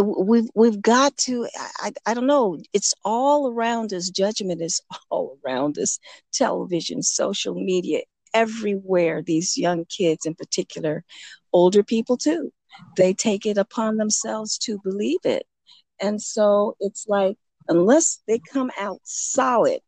we've 0.02 0.48
we've 0.54 0.82
got 0.82 1.16
to 1.16 1.46
I, 1.80 1.92
I 2.06 2.14
don't 2.14 2.26
know 2.26 2.58
it's 2.72 2.94
all 3.04 3.50
around 3.52 3.92
us 3.92 4.10
judgment 4.10 4.60
is 4.60 4.80
all 5.10 5.38
around 5.44 5.78
us 5.78 5.98
television 6.32 7.02
social 7.02 7.54
media 7.54 8.00
everywhere 8.32 9.22
these 9.22 9.56
young 9.56 9.84
kids 9.84 10.26
in 10.26 10.34
particular 10.34 11.04
older 11.52 11.82
people 11.82 12.16
too 12.16 12.52
they 12.96 13.14
take 13.14 13.46
it 13.46 13.58
upon 13.58 13.96
themselves 13.96 14.58
to 14.58 14.78
believe 14.82 15.20
it. 15.24 15.46
And 16.00 16.20
so 16.20 16.76
it's 16.80 17.06
like, 17.08 17.36
unless 17.68 18.20
they 18.26 18.38
come 18.38 18.70
out 18.78 19.00
solid, 19.04 19.80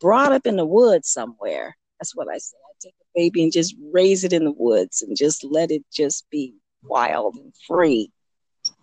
brought 0.00 0.32
up 0.32 0.46
in 0.46 0.56
the 0.56 0.66
woods 0.66 1.08
somewhere, 1.10 1.76
that's 1.98 2.14
what 2.16 2.28
I 2.28 2.38
say. 2.38 2.56
I 2.56 2.72
take 2.80 2.94
a 3.00 3.06
baby 3.14 3.42
and 3.44 3.52
just 3.52 3.74
raise 3.92 4.24
it 4.24 4.32
in 4.32 4.44
the 4.44 4.52
woods 4.52 5.02
and 5.02 5.16
just 5.16 5.44
let 5.44 5.70
it 5.70 5.84
just 5.92 6.28
be 6.30 6.54
wild 6.82 7.36
and 7.36 7.54
free 7.66 8.10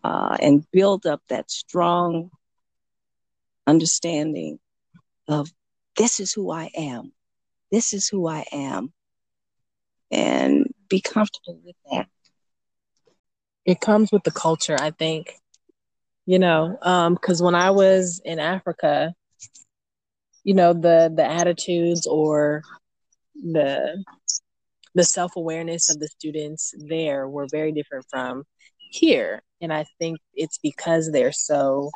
uh, 0.03 0.37
and 0.41 0.65
build 0.71 1.05
up 1.05 1.21
that 1.29 1.51
strong 1.51 2.29
understanding 3.67 4.59
of 5.27 5.51
this 5.97 6.19
is 6.19 6.33
who 6.33 6.51
I 6.51 6.69
am. 6.75 7.11
This 7.71 7.93
is 7.93 8.07
who 8.07 8.27
I 8.27 8.45
am. 8.51 8.93
And 10.11 10.73
be 10.87 11.01
comfortable 11.01 11.59
with 11.63 11.75
that 11.91 12.07
it 13.69 13.79
comes 13.79 14.11
with 14.11 14.23
the 14.23 14.31
culture, 14.31 14.75
I 14.79 14.89
think. 14.89 15.35
You 16.25 16.39
know, 16.39 16.75
because 17.13 17.41
um, 17.41 17.45
when 17.45 17.55
I 17.55 17.71
was 17.71 18.21
in 18.23 18.39
Africa, 18.39 19.13
you 20.43 20.53
know, 20.53 20.73
the 20.73 21.11
the 21.15 21.25
attitudes 21.25 22.07
or 22.07 22.61
the 23.35 24.03
the 24.95 25.03
self 25.03 25.35
awareness 25.35 25.89
of 25.89 25.99
the 25.99 26.07
students 26.07 26.73
there 26.77 27.27
were 27.27 27.47
very 27.51 27.71
different 27.71 28.05
from 28.09 28.43
here, 28.77 29.41
and 29.61 29.73
I 29.73 29.85
think 29.99 30.19
it's 30.33 30.57
because 30.57 31.11
they're 31.11 31.31
so 31.31 31.91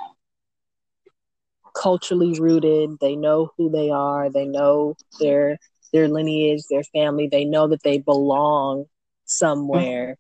culturally 1.76 2.40
rooted. 2.40 2.98
They 3.02 3.16
know 3.16 3.52
who 3.58 3.70
they 3.70 3.90
are. 3.90 4.30
They 4.30 4.46
know 4.46 4.96
their 5.20 5.58
their 5.92 6.08
lineage, 6.08 6.64
their 6.70 6.84
family. 6.84 7.28
They 7.28 7.46
know 7.46 7.68
that 7.68 7.84
they 7.84 8.00
belong 8.00 8.86
somewhere 9.26 10.18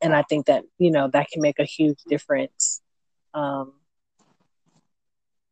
and 0.00 0.14
I 0.14 0.22
think 0.22 0.46
that 0.46 0.64
you 0.78 0.90
know 0.90 1.08
that 1.12 1.28
can 1.32 1.42
make 1.42 1.58
a 1.58 1.64
huge 1.64 1.98
difference 2.08 2.80
um, 3.34 3.72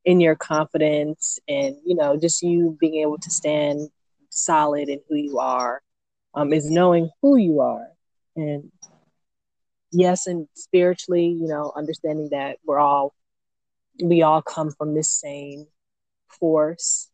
in 0.04 0.20
your 0.20 0.36
confidence 0.36 1.38
and 1.48 1.76
you 1.84 1.94
know 1.96 2.16
just 2.16 2.42
you 2.42 2.76
being 2.80 2.96
able 2.96 3.18
to 3.18 3.30
stand 3.30 3.90
solid 4.30 4.88
in 4.88 5.00
who 5.08 5.16
you 5.16 5.38
are 5.38 5.82
um, 6.34 6.52
is 6.52 6.70
knowing 6.70 7.10
who 7.22 7.36
you 7.36 7.60
are 7.60 7.88
and 8.36 8.70
yes 9.92 10.26
and 10.26 10.48
spiritually 10.54 11.26
you 11.26 11.46
know 11.46 11.72
understanding 11.76 12.28
that 12.30 12.58
we're 12.64 12.78
all 12.78 13.14
we 14.02 14.22
all 14.22 14.42
come 14.42 14.70
from 14.70 14.94
this 14.94 15.10
same 15.10 15.66
force 16.28 17.08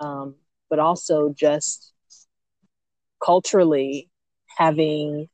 um, 0.00 0.34
but 0.70 0.78
also 0.78 1.34
just 1.36 1.92
culturally 3.22 4.08
having 4.56 5.28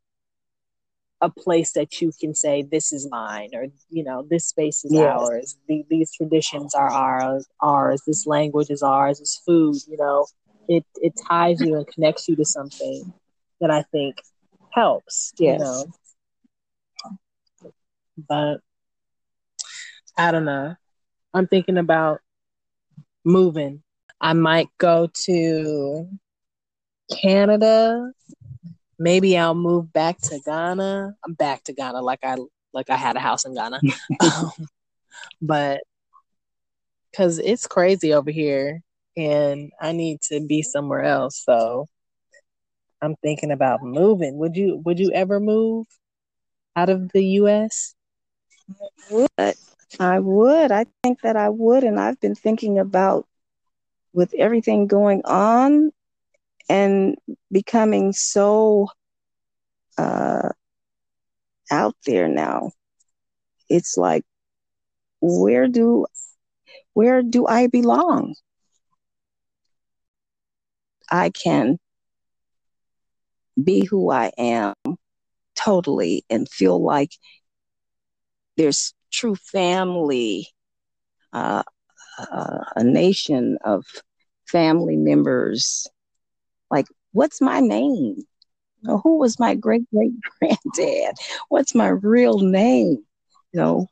a 1.20 1.30
place 1.30 1.72
that 1.72 2.00
you 2.00 2.12
can 2.20 2.34
say 2.34 2.62
this 2.62 2.92
is 2.92 3.08
mine 3.10 3.50
or 3.54 3.66
you 3.88 4.04
know 4.04 4.26
this 4.28 4.46
space 4.46 4.84
is 4.84 4.92
yes. 4.92 5.16
ours 5.18 5.56
the, 5.68 5.84
these 5.88 6.12
traditions 6.14 6.74
are 6.74 6.90
ours 6.90 7.46
ours 7.60 8.02
this 8.06 8.26
language 8.26 8.68
is 8.68 8.82
ours 8.82 9.20
this 9.20 9.40
food 9.46 9.76
you 9.88 9.96
know 9.96 10.26
it 10.68 10.84
it 10.96 11.12
ties 11.28 11.60
you 11.60 11.76
and 11.76 11.86
connects 11.86 12.28
you 12.28 12.36
to 12.36 12.44
something 12.44 13.12
that 13.60 13.70
i 13.70 13.82
think 13.90 14.16
helps 14.70 15.32
yes. 15.38 15.58
you 15.58 15.64
know 15.64 15.84
but 18.16 18.60
i 20.16 20.30
don't 20.30 20.44
know 20.44 20.74
i'm 21.32 21.46
thinking 21.46 21.78
about 21.78 22.20
moving 23.24 23.82
i 24.20 24.32
might 24.32 24.68
go 24.78 25.08
to 25.12 26.08
canada 27.10 28.12
maybe 28.98 29.36
I'll 29.36 29.54
move 29.54 29.92
back 29.92 30.18
to 30.22 30.40
Ghana. 30.44 31.14
I'm 31.24 31.34
back 31.34 31.64
to 31.64 31.72
Ghana 31.72 32.00
like 32.00 32.20
I 32.22 32.36
like 32.72 32.90
I 32.90 32.96
had 32.96 33.16
a 33.16 33.20
house 33.20 33.44
in 33.44 33.54
Ghana. 33.54 33.80
um, 34.20 34.50
but 35.40 35.82
cuz 37.16 37.38
it's 37.38 37.66
crazy 37.66 38.12
over 38.12 38.30
here 38.30 38.82
and 39.16 39.70
I 39.80 39.92
need 39.92 40.20
to 40.22 40.40
be 40.40 40.62
somewhere 40.62 41.02
else. 41.02 41.42
So 41.44 41.88
I'm 43.00 43.16
thinking 43.16 43.50
about 43.50 43.82
moving. 43.82 44.38
Would 44.38 44.56
you 44.56 44.80
would 44.84 44.98
you 44.98 45.10
ever 45.12 45.40
move 45.40 45.86
out 46.76 46.88
of 46.88 47.12
the 47.12 47.24
US? 47.40 47.94
Would. 49.10 49.54
I 50.00 50.18
would. 50.18 50.72
I 50.72 50.86
think 51.02 51.20
that 51.22 51.36
I 51.36 51.48
would 51.48 51.84
and 51.84 52.00
I've 52.00 52.20
been 52.20 52.34
thinking 52.34 52.78
about 52.78 53.26
with 54.12 54.34
everything 54.34 54.86
going 54.86 55.22
on 55.24 55.92
and 56.68 57.16
becoming 57.50 58.12
so 58.12 58.88
uh, 59.98 60.48
out 61.70 61.96
there 62.06 62.28
now. 62.28 62.70
It's 63.68 63.96
like, 63.96 64.24
where 65.20 65.68
do 65.68 66.06
where 66.94 67.22
do 67.22 67.46
I 67.46 67.66
belong? 67.66 68.34
I 71.10 71.30
can 71.30 71.78
be 73.62 73.84
who 73.84 74.10
I 74.10 74.32
am 74.38 74.74
totally 75.56 76.24
and 76.30 76.48
feel 76.48 76.82
like 76.82 77.12
there's 78.56 78.94
true 79.12 79.34
family, 79.34 80.48
uh, 81.32 81.62
uh, 82.18 82.64
a 82.76 82.84
nation 82.84 83.58
of 83.64 83.84
family 84.46 84.96
members 84.96 85.86
like, 86.70 86.86
what's 87.12 87.40
my 87.40 87.60
name? 87.60 88.24
who 88.84 89.18
was 89.18 89.40
my 89.40 89.54
great 89.54 89.88
great 89.90 90.12
granddad? 90.38 91.14
What's 91.48 91.74
my 91.74 91.88
real 91.88 92.38
name? 92.38 93.04
You 93.52 93.60
know. 93.60 93.86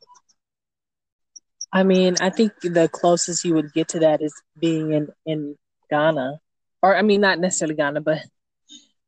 I 1.71 1.83
mean, 1.83 2.15
I 2.21 2.29
think 2.29 2.51
the 2.61 2.87
closest 2.91 3.43
you 3.43 3.55
would 3.55 3.73
get 3.73 3.87
to 3.89 3.99
that 3.99 4.21
is 4.21 4.33
being 4.59 4.93
in 4.93 5.07
in 5.25 5.55
Ghana, 5.89 6.39
or 6.83 6.95
I 6.95 7.01
mean, 7.01 7.21
not 7.21 7.39
necessarily 7.39 7.75
Ghana, 7.75 8.01
but 8.01 8.19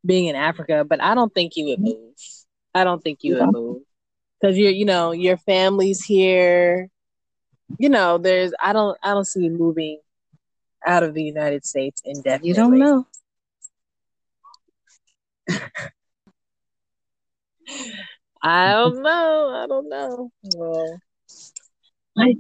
being 0.04 0.26
in 0.26 0.36
Africa. 0.36 0.84
But 0.84 1.04
I 1.04 1.14
don't 1.14 1.34
think 1.34 1.56
you 1.56 1.68
would 1.68 1.82
move. 1.82 2.16
I 2.74 2.84
don't 2.84 3.04
think 3.04 3.20
you 3.22 3.36
would 3.36 3.52
move 3.52 3.84
because 4.46 4.58
you're, 4.60 4.72
you 4.72 4.86
know, 4.86 5.12
your 5.12 5.38
family's 5.38 6.04
here. 6.04 6.90
You 7.80 7.90
know, 7.90 8.20
there's. 8.20 8.54
I 8.62 8.74
don't. 8.74 8.96
I 9.02 9.10
don't 9.10 9.26
see 9.26 9.46
you 9.46 9.50
moving 9.50 10.00
out 10.86 11.02
of 11.02 11.16
the 11.16 11.24
United 11.24 11.66
States 11.66 12.02
indefinitely. 12.06 12.50
You 12.50 12.54
don't 12.54 12.78
know. 12.78 13.08
I 18.44 18.74
don't 18.74 19.02
know. 19.02 19.64
I 19.64 19.66
don't 19.68 19.90
know. 19.90 20.30
Well, 20.44 21.00
I, 22.16 22.36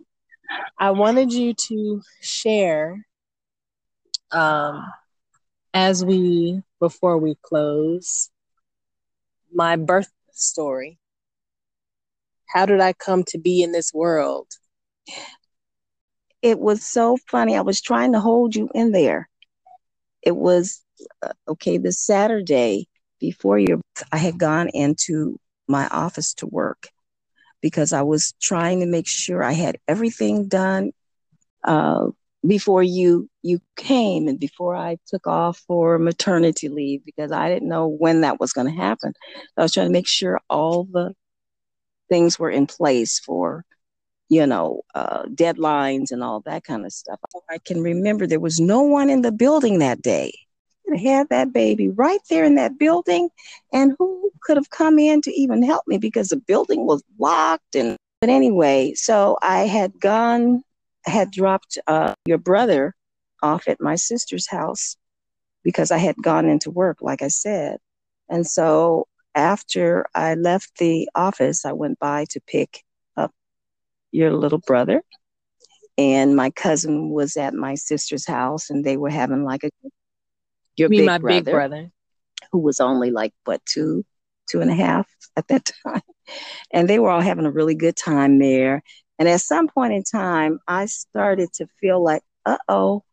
I 0.77 0.91
wanted 0.91 1.33
you 1.33 1.55
to 1.55 2.03
share 2.21 3.03
um 4.31 4.85
as 5.73 6.05
we 6.05 6.61
before 6.79 7.17
we 7.17 7.35
close 7.41 8.29
my 9.51 9.75
birth 9.75 10.11
story. 10.31 10.99
How 12.47 12.65
did 12.65 12.79
I 12.79 12.93
come 12.93 13.23
to 13.27 13.37
be 13.37 13.61
in 13.61 13.71
this 13.71 13.93
world? 13.93 14.47
It 16.41 16.59
was 16.59 16.83
so 16.83 17.17
funny. 17.29 17.55
I 17.55 17.61
was 17.61 17.81
trying 17.81 18.13
to 18.13 18.19
hold 18.19 18.55
you 18.55 18.69
in 18.73 18.91
there. 18.91 19.29
It 20.21 20.35
was 20.35 20.81
uh, 21.23 21.33
okay 21.47 21.77
this 21.77 21.99
Saturday 21.99 22.87
before 23.19 23.57
your 23.57 23.81
I 24.11 24.17
had 24.17 24.37
gone 24.37 24.69
into 24.69 25.39
my 25.67 25.87
office 25.87 26.33
to 26.35 26.47
work 26.47 26.89
because 27.61 27.93
I 27.93 28.03
was 28.03 28.33
trying 28.41 28.81
to 28.81 28.85
make 28.85 29.07
sure 29.07 29.43
I 29.43 29.53
had 29.53 29.77
everything 29.87 30.47
done 30.47 30.91
uh, 31.63 32.07
before 32.45 32.83
you 32.83 33.27
you 33.41 33.59
came 33.75 34.27
and 34.27 34.39
before 34.39 34.75
I 34.75 34.97
took 35.07 35.25
off 35.25 35.57
for 35.67 35.97
maternity 35.97 36.69
leave 36.69 37.03
because 37.05 37.31
I 37.31 37.49
didn't 37.49 37.69
know 37.69 37.87
when 37.87 38.21
that 38.21 38.39
was 38.39 38.53
going 38.53 38.67
to 38.67 38.81
happen. 38.81 39.13
I 39.57 39.63
was 39.63 39.73
trying 39.73 39.87
to 39.87 39.93
make 39.93 40.07
sure 40.07 40.39
all 40.49 40.83
the 40.83 41.13
things 42.15 42.39
were 42.39 42.49
in 42.49 42.65
place 42.65 43.19
for 43.19 43.65
you 44.29 44.47
know 44.47 44.81
uh, 44.95 45.23
deadlines 45.25 46.11
and 46.11 46.23
all 46.23 46.39
that 46.45 46.63
kind 46.63 46.85
of 46.85 46.93
stuff. 46.93 47.19
I 47.49 47.57
can 47.57 47.81
remember 47.81 48.25
there 48.25 48.39
was 48.39 48.59
no 48.59 48.81
one 48.81 49.09
in 49.09 49.21
the 49.21 49.33
building 49.33 49.79
that 49.79 50.01
day. 50.01 50.31
I 50.93 50.97
had 50.97 51.27
that 51.29 51.51
baby 51.51 51.89
right 51.89 52.21
there 52.29 52.45
in 52.45 52.55
that 52.55 52.77
building, 52.79 53.27
and 53.73 53.95
who 53.99 54.31
could 54.43 54.55
have 54.55 54.69
come 54.69 54.97
in 54.97 55.21
to 55.23 55.31
even 55.33 55.61
help 55.61 55.83
me 55.87 55.97
because 55.97 56.29
the 56.29 56.37
building 56.37 56.85
was 56.85 57.03
locked 57.19 57.75
and 57.75 57.97
but 58.21 58.29
anyway, 58.29 58.93
so 58.95 59.37
I 59.41 59.67
had 59.67 59.99
gone 59.99 60.63
had 61.05 61.31
dropped 61.31 61.77
uh, 61.85 62.13
your 62.25 62.37
brother 62.37 62.95
off 63.43 63.67
at 63.67 63.81
my 63.81 63.95
sister's 63.95 64.47
house 64.49 64.95
because 65.63 65.91
I 65.91 65.97
had 65.97 66.15
gone 66.23 66.47
into 66.47 66.71
work, 66.71 66.99
like 67.01 67.21
I 67.21 67.27
said. 67.27 67.77
And 68.29 68.47
so 68.47 69.07
after 69.35 70.05
I 70.15 70.35
left 70.35 70.77
the 70.77 71.09
office, 71.13 71.65
I 71.65 71.73
went 71.73 71.99
by 71.99 72.25
to 72.29 72.39
pick 72.47 72.83
up 73.17 73.31
your 74.11 74.33
little 74.33 74.59
brother. 74.59 75.03
And 75.97 76.35
my 76.35 76.49
cousin 76.49 77.09
was 77.09 77.37
at 77.37 77.53
my 77.53 77.75
sister's 77.75 78.25
house 78.25 78.69
and 78.69 78.83
they 78.83 78.97
were 78.97 79.09
having 79.09 79.43
like 79.43 79.63
a 79.63 79.69
your 80.77 80.89
big 80.89 81.05
my 81.05 81.17
brother, 81.17 81.41
big 81.43 81.51
brother. 81.53 81.91
Who 82.51 82.59
was 82.59 82.79
only 82.79 83.11
like 83.11 83.33
what 83.43 83.65
two, 83.65 84.03
two 84.49 84.61
and 84.61 84.71
a 84.71 84.75
half 84.75 85.07
at 85.35 85.47
that 85.49 85.71
time. 85.87 86.01
And 86.71 86.89
they 86.89 86.99
were 86.99 87.09
all 87.09 87.21
having 87.21 87.45
a 87.45 87.51
really 87.51 87.75
good 87.75 87.95
time 87.95 88.39
there. 88.39 88.83
And 89.19 89.29
at 89.29 89.41
some 89.41 89.67
point 89.67 89.93
in 89.93 90.03
time, 90.03 90.59
I 90.67 90.87
started 90.87 91.53
to 91.53 91.67
feel 91.79 92.03
like, 92.03 92.23
uh 92.45 92.57
oh. 92.67 93.03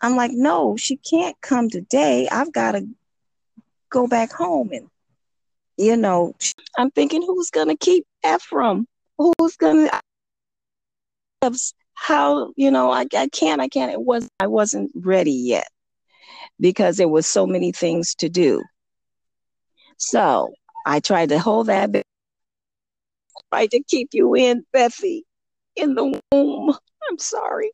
I'm 0.00 0.16
like, 0.16 0.32
no, 0.32 0.76
she 0.76 0.96
can't 0.96 1.36
come 1.40 1.68
today. 1.68 2.26
I've 2.30 2.52
got 2.52 2.72
to 2.72 2.88
go 3.90 4.06
back 4.06 4.32
home. 4.32 4.70
And, 4.72 4.88
you 5.80 5.96
know, 5.96 6.34
I'm 6.78 6.90
thinking, 6.90 7.22
who's 7.22 7.50
going 7.50 7.68
to 7.68 7.76
keep 7.76 8.04
Ephraim? 8.26 8.86
Who's 9.18 9.56
going 9.56 9.88
to, 9.88 11.52
how, 11.94 12.52
you 12.56 12.70
know, 12.70 12.90
I, 12.90 13.06
I 13.16 13.28
can't, 13.28 13.60
I 13.60 13.68
can't. 13.68 13.90
It 13.90 14.00
was, 14.00 14.28
I 14.38 14.46
wasn't 14.46 14.90
ready 14.94 15.32
yet 15.32 15.68
because 16.60 16.98
there 16.98 17.08
was 17.08 17.26
so 17.26 17.46
many 17.46 17.72
things 17.72 18.14
to 18.16 18.28
do. 18.28 18.62
So 19.96 20.52
I 20.86 21.00
tried 21.00 21.30
to 21.30 21.38
hold 21.38 21.66
that 21.68 21.92
bit 21.92 22.04
tried 23.52 23.70
to 23.70 23.82
keep 23.82 24.10
you 24.12 24.34
in, 24.34 24.64
Bethy, 24.72 25.22
in 25.76 25.94
the 25.94 26.20
womb. 26.32 26.76
I'm 27.10 27.18
sorry. 27.18 27.70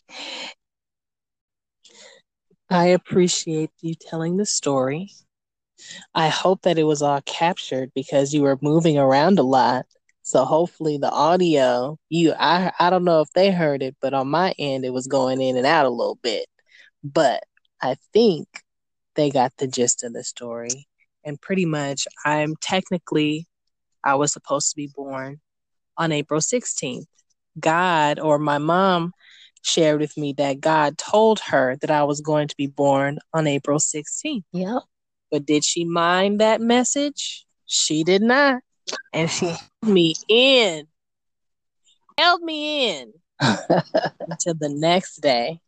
I 2.71 2.87
appreciate 2.87 3.71
you 3.81 3.95
telling 3.95 4.37
the 4.37 4.47
story. 4.47 5.11
I 6.15 6.29
hope 6.29 6.63
that 6.63 6.79
it 6.79 6.85
was 6.85 7.03
all 7.03 7.21
captured 7.23 7.93
because 7.95 8.33
you 8.35 8.43
were 8.43 8.59
moving 8.63 8.99
around 8.99 9.39
a 9.39 9.43
lot. 9.43 9.87
So 10.23 10.45
hopefully 10.45 10.99
the 10.99 11.11
audio, 11.11 11.99
you 12.09 12.33
I 12.39 12.73
I 12.81 12.91
don't 12.91 13.05
know 13.05 13.21
if 13.21 13.31
they 13.35 13.51
heard 13.51 13.83
it, 13.83 13.97
but 14.01 14.15
on 14.15 14.29
my 14.29 14.55
end 14.59 14.85
it 14.85 14.93
was 14.93 15.07
going 15.07 15.41
in 15.41 15.57
and 15.57 15.67
out 15.67 15.87
a 15.87 15.91
little 15.91 16.19
bit. 16.23 16.47
But 17.05 17.45
I 17.81 17.97
think 18.13 18.49
they 19.15 19.31
got 19.31 19.53
the 19.59 19.67
gist 19.67 20.05
of 20.05 20.13
the 20.13 20.25
story. 20.25 20.87
And 21.25 21.41
pretty 21.41 21.67
much 21.67 22.07
I'm 22.25 22.55
technically 22.61 23.47
I 24.05 24.15
was 24.17 24.33
supposed 24.33 24.71
to 24.71 24.77
be 24.77 24.91
born 24.95 25.41
on 25.97 26.13
April 26.13 26.41
16th. 26.41 27.07
God 27.59 28.19
or 28.21 28.39
my 28.39 28.59
mom 28.59 29.13
shared 29.63 30.01
with 30.01 30.17
me 30.17 30.33
that 30.35 30.61
God 30.61 30.99
told 30.99 31.41
her 31.41 31.77
that 31.81 31.91
I 31.91 32.05
was 32.05 32.21
going 32.21 32.49
to 32.49 32.57
be 32.57 32.67
born 32.67 33.19
on 33.33 33.47
April 33.47 33.79
16th. 33.79 34.45
Yep. 34.53 34.83
But 35.37 35.45
did 35.45 35.65
she 35.65 35.85
mind 35.85 36.41
that 36.41 36.63
message? 36.63 37.45
She 37.67 38.05
did 38.05 38.23
not. 38.23 38.63
And 39.13 39.31
she 39.31 39.49
held 39.49 39.61
me 39.83 40.15
in, 40.31 40.87
held 42.17 42.41
me 42.41 42.89
in 42.89 43.13
until 43.41 44.55
the 44.55 44.71
next 44.71 45.17
day. 45.17 45.61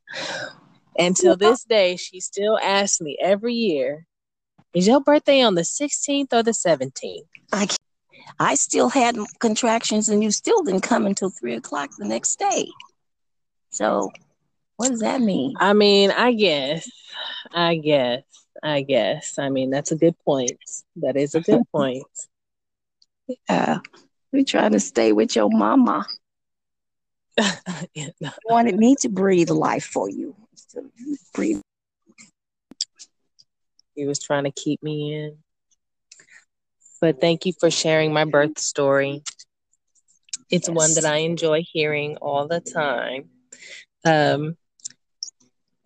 Until 0.96 1.36
this 1.36 1.64
day, 1.64 1.96
she 1.96 2.18
still 2.18 2.58
asks 2.58 3.02
me 3.02 3.18
every 3.20 3.52
year, 3.52 4.06
is 4.72 4.86
your 4.86 5.02
birthday 5.02 5.42
on 5.42 5.54
the 5.54 5.60
16th 5.60 6.32
or 6.32 6.42
the 6.42 6.52
17th? 6.52 7.26
I 7.52 7.68
I 8.40 8.54
still 8.54 8.88
had 8.88 9.18
contractions 9.38 10.08
and 10.08 10.24
you 10.24 10.30
still 10.30 10.62
didn't 10.62 10.80
come 10.80 11.04
until 11.04 11.28
three 11.28 11.56
o'clock 11.56 11.90
the 11.98 12.06
next 12.06 12.38
day. 12.38 12.68
So 13.68 14.12
what 14.76 14.88
does 14.88 15.00
that 15.00 15.20
mean? 15.20 15.56
I 15.60 15.74
mean, 15.74 16.10
I 16.10 16.32
guess, 16.32 16.90
I 17.52 17.76
guess, 17.76 18.22
I 18.62 18.82
guess. 18.82 19.38
I 19.38 19.48
mean, 19.48 19.70
that's 19.70 19.92
a 19.92 19.96
good 19.96 20.18
point. 20.24 20.58
That 20.96 21.16
is 21.16 21.34
a 21.34 21.40
good 21.40 21.62
point. 21.72 22.04
yeah. 23.48 23.78
We're 24.32 24.44
trying 24.44 24.72
to 24.72 24.80
stay 24.80 25.12
with 25.12 25.36
your 25.36 25.48
mama. 25.50 26.06
yeah, 27.94 28.08
no. 28.20 28.30
wanted 28.48 28.76
me 28.76 28.96
to 28.96 29.08
breathe 29.08 29.50
life 29.50 29.84
for 29.84 30.10
you. 30.10 30.34
To 30.72 30.90
breathe. 31.34 31.60
He 33.94 34.06
was 34.06 34.18
trying 34.18 34.44
to 34.44 34.50
keep 34.50 34.82
me 34.82 35.14
in. 35.14 35.38
But 37.00 37.20
thank 37.20 37.46
you 37.46 37.52
for 37.58 37.70
sharing 37.70 38.12
my 38.12 38.24
birth 38.24 38.58
story. 38.58 39.22
It's 40.50 40.68
yes. 40.68 40.76
one 40.76 40.94
that 40.94 41.04
I 41.04 41.18
enjoy 41.18 41.64
hearing 41.72 42.16
all 42.16 42.48
the 42.48 42.60
time. 42.60 43.30
Um, 44.04 44.56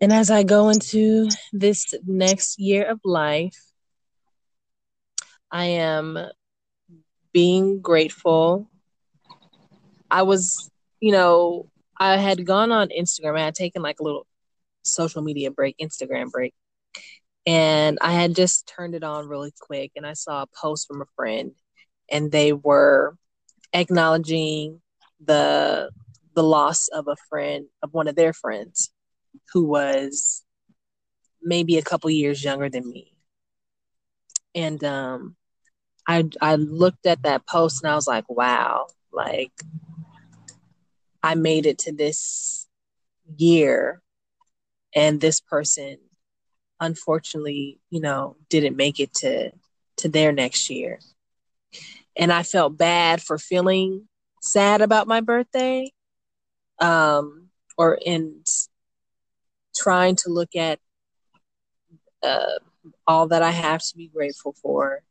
and 0.03 0.11
as 0.11 0.29
I 0.29 0.43
go 0.43 0.67
into 0.67 1.29
this 1.53 1.93
next 2.05 2.59
year 2.59 2.83
of 2.83 2.99
life, 3.05 3.57
I 5.49 5.65
am 5.65 6.19
being 7.31 7.81
grateful. 7.81 8.69
I 10.11 10.23
was, 10.23 10.69
you 10.99 11.13
know, 11.13 11.69
I 11.97 12.17
had 12.17 12.45
gone 12.45 12.73
on 12.73 12.89
Instagram. 12.89 13.39
I 13.39 13.45
had 13.45 13.55
taken 13.55 13.81
like 13.81 14.01
a 14.01 14.03
little 14.03 14.27
social 14.81 15.21
media 15.21 15.51
break, 15.51 15.77
Instagram 15.77 16.31
break 16.31 16.53
and 17.45 17.97
I 18.01 18.11
had 18.11 18.35
just 18.35 18.67
turned 18.67 18.95
it 18.95 19.05
on 19.05 19.29
really 19.29 19.53
quick 19.57 19.91
and 19.95 20.05
I 20.05 20.13
saw 20.13 20.41
a 20.41 20.47
post 20.47 20.85
from 20.85 21.01
a 21.01 21.05
friend 21.15 21.51
and 22.11 22.29
they 22.29 22.51
were 22.51 23.15
acknowledging 23.73 24.81
the 25.23 25.91
the 26.35 26.43
loss 26.43 26.89
of 26.89 27.07
a 27.07 27.15
friend 27.29 27.67
of 27.81 27.93
one 27.93 28.09
of 28.09 28.15
their 28.15 28.33
friends 28.33 28.92
who 29.51 29.65
was 29.65 30.43
maybe 31.41 31.77
a 31.77 31.81
couple 31.83 32.09
years 32.09 32.43
younger 32.43 32.69
than 32.69 32.89
me. 32.89 33.13
And 34.55 34.83
um 34.83 35.35
I 36.07 36.29
I 36.41 36.55
looked 36.55 37.05
at 37.05 37.23
that 37.23 37.47
post 37.47 37.83
and 37.83 37.91
I 37.91 37.95
was 37.95 38.07
like, 38.07 38.29
wow, 38.29 38.87
like 39.11 39.51
I 41.21 41.35
made 41.35 41.65
it 41.65 41.79
to 41.79 41.91
this 41.93 42.67
year 43.37 44.01
and 44.95 45.19
this 45.21 45.39
person 45.39 45.97
unfortunately, 46.79 47.79
you 47.89 48.01
know, 48.01 48.35
didn't 48.49 48.75
make 48.75 48.99
it 48.99 49.13
to 49.15 49.51
to 49.97 50.09
their 50.09 50.31
next 50.31 50.69
year. 50.69 50.99
And 52.15 52.31
I 52.31 52.43
felt 52.43 52.77
bad 52.77 53.21
for 53.21 53.37
feeling 53.37 54.07
sad 54.41 54.81
about 54.81 55.07
my 55.07 55.21
birthday. 55.21 55.91
Um 56.79 57.49
or 57.77 57.95
in 57.95 58.43
trying 59.75 60.15
to 60.17 60.29
look 60.29 60.55
at 60.55 60.79
uh, 62.21 62.59
all 63.07 63.27
that 63.27 63.41
I 63.41 63.51
have 63.51 63.81
to 63.81 63.97
be 63.97 64.07
grateful 64.07 64.55
for. 64.61 65.01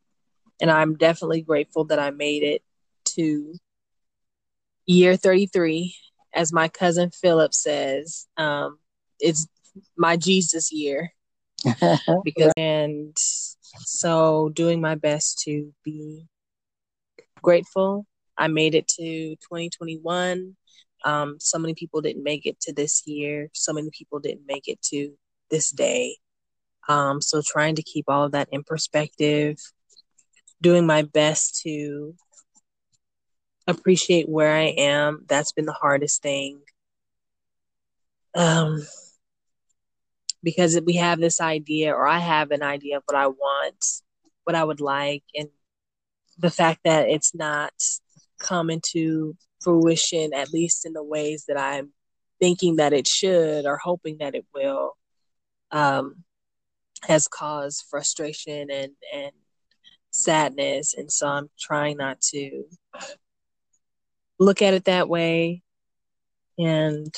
And 0.61 0.71
I'm 0.71 0.95
definitely 0.95 1.41
grateful 1.41 1.85
that 1.85 1.99
I 1.99 2.11
made 2.11 2.43
it 2.43 2.63
to 3.15 3.55
year 4.85 5.15
33. 5.15 5.95
As 6.33 6.51
my 6.51 6.67
cousin 6.67 7.11
Philip 7.11 7.53
says, 7.53 8.27
um, 8.37 8.79
it's 9.19 9.47
my 9.97 10.17
Jesus 10.17 10.71
year. 10.71 11.13
because 12.25 12.51
and 12.57 13.15
so 13.15 14.49
doing 14.49 14.81
my 14.81 14.95
best 14.95 15.39
to 15.39 15.73
be 15.85 16.27
grateful 17.41 18.05
I 18.37 18.47
made 18.47 18.75
it 18.75 18.87
to 18.89 19.35
2021. 19.35 20.55
Um, 21.03 21.37
so 21.39 21.57
many 21.59 21.73
people 21.73 22.01
didn't 22.01 22.23
make 22.23 22.45
it 22.45 22.59
to 22.61 22.73
this 22.73 23.03
year. 23.05 23.49
So 23.53 23.73
many 23.73 23.89
people 23.91 24.19
didn't 24.19 24.45
make 24.47 24.67
it 24.67 24.81
to 24.89 25.13
this 25.49 25.71
day. 25.71 26.17
Um, 26.87 27.21
so 27.21 27.41
trying 27.45 27.75
to 27.75 27.83
keep 27.83 28.05
all 28.07 28.25
of 28.25 28.33
that 28.33 28.49
in 28.51 28.63
perspective, 28.63 29.57
doing 30.61 30.85
my 30.85 31.03
best 31.03 31.61
to 31.63 32.15
appreciate 33.67 34.27
where 34.27 34.53
I 34.53 34.73
am. 34.77 35.25
That's 35.27 35.51
been 35.53 35.65
the 35.65 35.73
hardest 35.73 36.21
thing. 36.21 36.59
Um, 38.35 38.81
because 40.43 40.79
we 40.85 40.95
have 40.95 41.19
this 41.19 41.39
idea, 41.39 41.93
or 41.93 42.05
I 42.05 42.19
have 42.19 42.51
an 42.51 42.63
idea 42.63 42.97
of 42.97 43.03
what 43.05 43.17
I 43.17 43.27
want, 43.27 43.85
what 44.43 44.55
I 44.55 44.63
would 44.63 44.81
like, 44.81 45.23
and 45.35 45.47
the 46.37 46.49
fact 46.49 46.81
that 46.83 47.07
it's 47.07 47.33
not 47.33 47.73
come 48.39 48.69
into 48.69 49.37
fruition, 49.63 50.33
at 50.33 50.53
least 50.53 50.85
in 50.85 50.93
the 50.93 51.03
ways 51.03 51.45
that 51.47 51.57
I'm 51.59 51.91
thinking 52.39 52.77
that 52.77 52.93
it 52.93 53.07
should 53.07 53.65
or 53.65 53.77
hoping 53.77 54.17
that 54.19 54.35
it 54.35 54.45
will, 54.53 54.97
um, 55.71 56.23
has 57.03 57.27
caused 57.27 57.85
frustration 57.89 58.69
and, 58.71 58.91
and 59.13 59.31
sadness. 60.11 60.93
And 60.95 61.11
so 61.11 61.27
I'm 61.27 61.49
trying 61.59 61.97
not 61.97 62.21
to 62.31 62.65
look 64.39 64.61
at 64.61 64.73
it 64.73 64.85
that 64.85 65.09
way. 65.09 65.61
And 66.57 67.13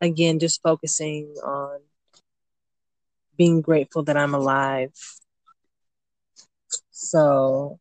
again, 0.00 0.38
just 0.38 0.62
focusing 0.62 1.34
on 1.44 1.80
being 3.36 3.60
grateful 3.60 4.02
that 4.04 4.16
I'm 4.16 4.34
alive. 4.34 4.92
So 6.90 7.78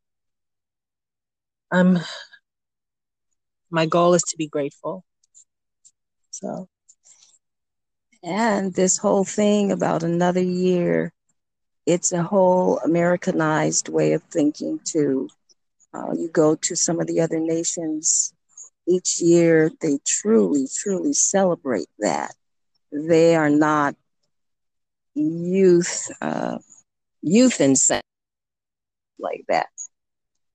I'm 1.72 2.00
my 3.72 3.86
goal 3.86 4.14
is 4.14 4.24
to 4.24 4.38
be 4.38 4.48
grateful. 4.48 5.04
So 6.32 6.68
and 8.24 8.74
this 8.74 8.98
whole 8.98 9.24
thing 9.26 9.72
about 9.72 10.04
another 10.04 10.42
year, 10.42 11.12
it's 11.86 12.12
a 12.12 12.22
whole 12.22 12.78
Americanized 12.80 13.90
way 13.90 14.14
of 14.14 14.24
thinking 14.24 14.80
too. 14.84 15.30
Uh, 15.94 16.14
you 16.14 16.30
go 16.30 16.56
to 16.56 16.76
some 16.76 17.00
of 17.00 17.08
the 17.08 17.22
other 17.22 17.40
nations, 17.40 18.34
each 18.88 19.20
year 19.22 19.72
they 19.82 20.00
truly, 20.06 20.68
truly 20.74 21.14
celebrate 21.14 21.90
that. 22.00 22.34
They 22.92 23.36
are 23.36 23.50
not 23.50 23.96
youth, 25.16 26.12
uh, 26.22 26.60
youth 27.22 27.62
insane 27.62 28.02
like 29.20 29.44
that. 29.50 29.70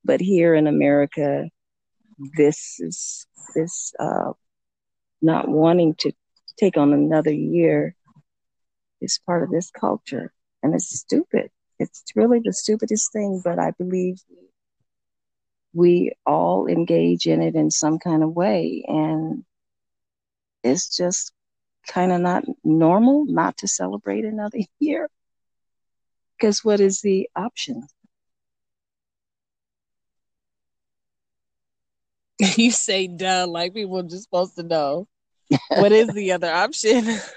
But 0.04 0.20
here 0.20 0.54
in 0.54 0.66
America, 0.66 1.48
this 2.18 2.80
is 2.80 3.26
this 3.54 3.92
uh, 3.98 4.32
not 5.20 5.48
wanting 5.48 5.94
to 5.98 6.12
take 6.58 6.76
on 6.76 6.92
another 6.92 7.32
year 7.32 7.94
is 9.00 9.20
part 9.26 9.42
of 9.42 9.50
this 9.50 9.70
culture, 9.70 10.32
and 10.62 10.74
it's 10.74 10.98
stupid. 10.98 11.50
It's 11.78 12.02
really 12.14 12.40
the 12.42 12.52
stupidest 12.52 13.12
thing, 13.12 13.42
but 13.44 13.58
I 13.58 13.72
believe 13.72 14.22
we 15.74 16.12
all 16.24 16.66
engage 16.66 17.26
in 17.26 17.42
it 17.42 17.54
in 17.54 17.70
some 17.70 17.98
kind 17.98 18.22
of 18.22 18.34
way, 18.34 18.84
and 18.88 19.44
it's 20.62 20.96
just 20.96 21.32
kind 21.86 22.12
of 22.12 22.20
not 22.20 22.44
normal 22.64 23.26
not 23.26 23.58
to 23.58 23.68
celebrate 23.68 24.24
another 24.24 24.58
year. 24.80 25.08
Because 26.38 26.64
what 26.64 26.80
is 26.80 27.00
the 27.00 27.28
option? 27.34 27.86
you 32.56 32.70
say 32.70 33.06
duh 33.06 33.46
like 33.48 33.74
people 33.74 33.98
are 33.98 34.02
just 34.02 34.24
supposed 34.24 34.56
to 34.56 34.62
know. 34.62 35.06
what 35.68 35.92
is 35.92 36.08
the 36.08 36.32
other 36.32 36.52
option? 36.52 37.08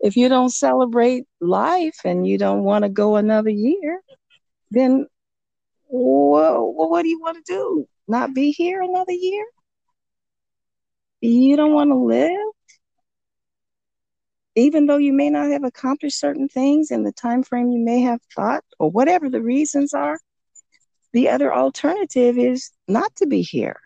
If 0.00 0.16
you 0.16 0.28
don't 0.28 0.50
celebrate 0.50 1.24
life 1.40 2.00
and 2.04 2.26
you 2.26 2.36
don't 2.36 2.62
want 2.62 2.82
to 2.82 2.90
go 2.90 3.16
another 3.16 3.48
year, 3.48 4.02
then 4.70 5.06
what 5.88 7.02
do 7.02 7.08
you 7.08 7.20
want 7.20 7.38
to 7.38 7.52
do? 7.52 7.86
Not 8.06 8.34
be 8.34 8.50
here 8.50 8.82
another 8.82 9.12
year? 9.12 9.46
You 11.22 11.56
don't 11.56 11.72
want 11.72 11.90
to 11.90 11.96
live? 11.96 12.52
Even 14.56 14.86
though 14.86 14.98
you 14.98 15.12
may 15.12 15.30
not 15.30 15.50
have 15.50 15.64
accomplished 15.64 16.18
certain 16.18 16.48
things 16.48 16.90
in 16.90 17.02
the 17.02 17.12
time 17.12 17.42
frame 17.42 17.70
you 17.70 17.82
may 17.82 18.00
have 18.00 18.20
thought, 18.34 18.64
or 18.78 18.90
whatever 18.90 19.28
the 19.28 19.42
reasons 19.42 19.94
are, 19.94 20.18
the 21.12 21.28
other 21.30 21.54
alternative 21.54 22.38
is 22.38 22.70
not 22.88 23.14
to 23.16 23.26
be 23.26 23.42
here. 23.42 23.80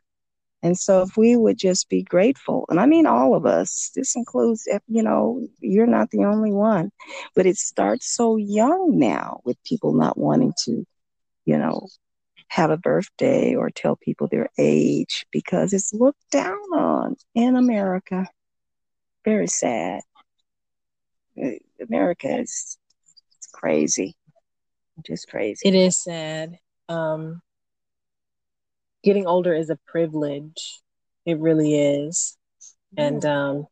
And 0.63 0.77
so 0.79 1.03
if 1.03 1.17
we 1.17 1.37
would 1.37 1.57
just 1.57 1.89
be 1.89 2.03
grateful, 2.03 2.67
and 2.69 2.79
I 2.79 2.87
mean 2.87 3.07
all 3.07 3.35
of 3.35 3.47
us, 3.47 3.91
this 3.95 4.15
includes, 4.15 4.69
you 4.89 5.03
know, 5.03 5.47
you're 5.61 5.87
not 5.87 6.11
the 6.11 6.25
only 6.25 6.53
one, 6.53 6.91
but 7.35 7.47
it 7.47 7.57
starts 7.57 8.15
so 8.15 8.37
young 8.37 8.99
now 8.99 9.41
with 9.45 9.63
people 9.65 9.95
not 9.95 10.19
wanting 10.19 10.53
to, 10.65 10.87
you 11.47 11.59
know, 11.59 11.89
have 12.49 12.71
a 12.71 12.77
birthday 12.77 13.55
or 13.55 13.71
tell 13.71 13.97
people 13.97 14.27
their 14.27 14.49
age 14.59 15.25
because 15.31 15.73
it's 15.73 15.95
looked 15.95 16.31
down 16.31 16.59
on 16.75 17.17
in 17.35 17.57
America. 17.57 18.29
Very 19.25 19.47
sad. 19.47 20.03
Uh, 21.43 21.51
America 21.81 22.41
is 22.41 22.77
it's 23.39 23.47
crazy. 23.53 24.17
Just 25.07 25.29
crazy. 25.29 25.67
It 25.67 25.75
is 25.75 26.03
sad. 26.03 26.59
Um, 26.89 27.41
getting 29.03 29.27
older 29.27 29.55
is 29.55 29.71
a 29.71 29.79
privilege. 29.87 30.81
It 31.27 31.39
really 31.39 31.75
is. 31.75 32.37
And 32.97 33.25
um, 33.25 33.67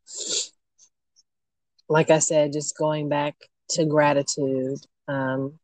like 1.88 2.10
I 2.10 2.18
said, 2.18 2.52
just 2.52 2.76
going 2.76 3.08
back 3.08 3.34
to 3.70 3.84
gratitude 3.84 4.78
um, 5.08 5.58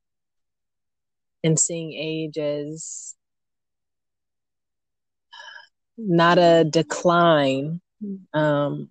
and 1.43 1.59
seeing 1.59 1.93
age 1.93 2.39
as 2.39 3.15
not 5.97 6.39
a 6.39 6.65
decline. 6.65 7.81
Um, 8.33 8.91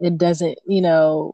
it 0.00 0.18
doesn't, 0.18 0.58
you 0.66 0.82
know, 0.82 1.32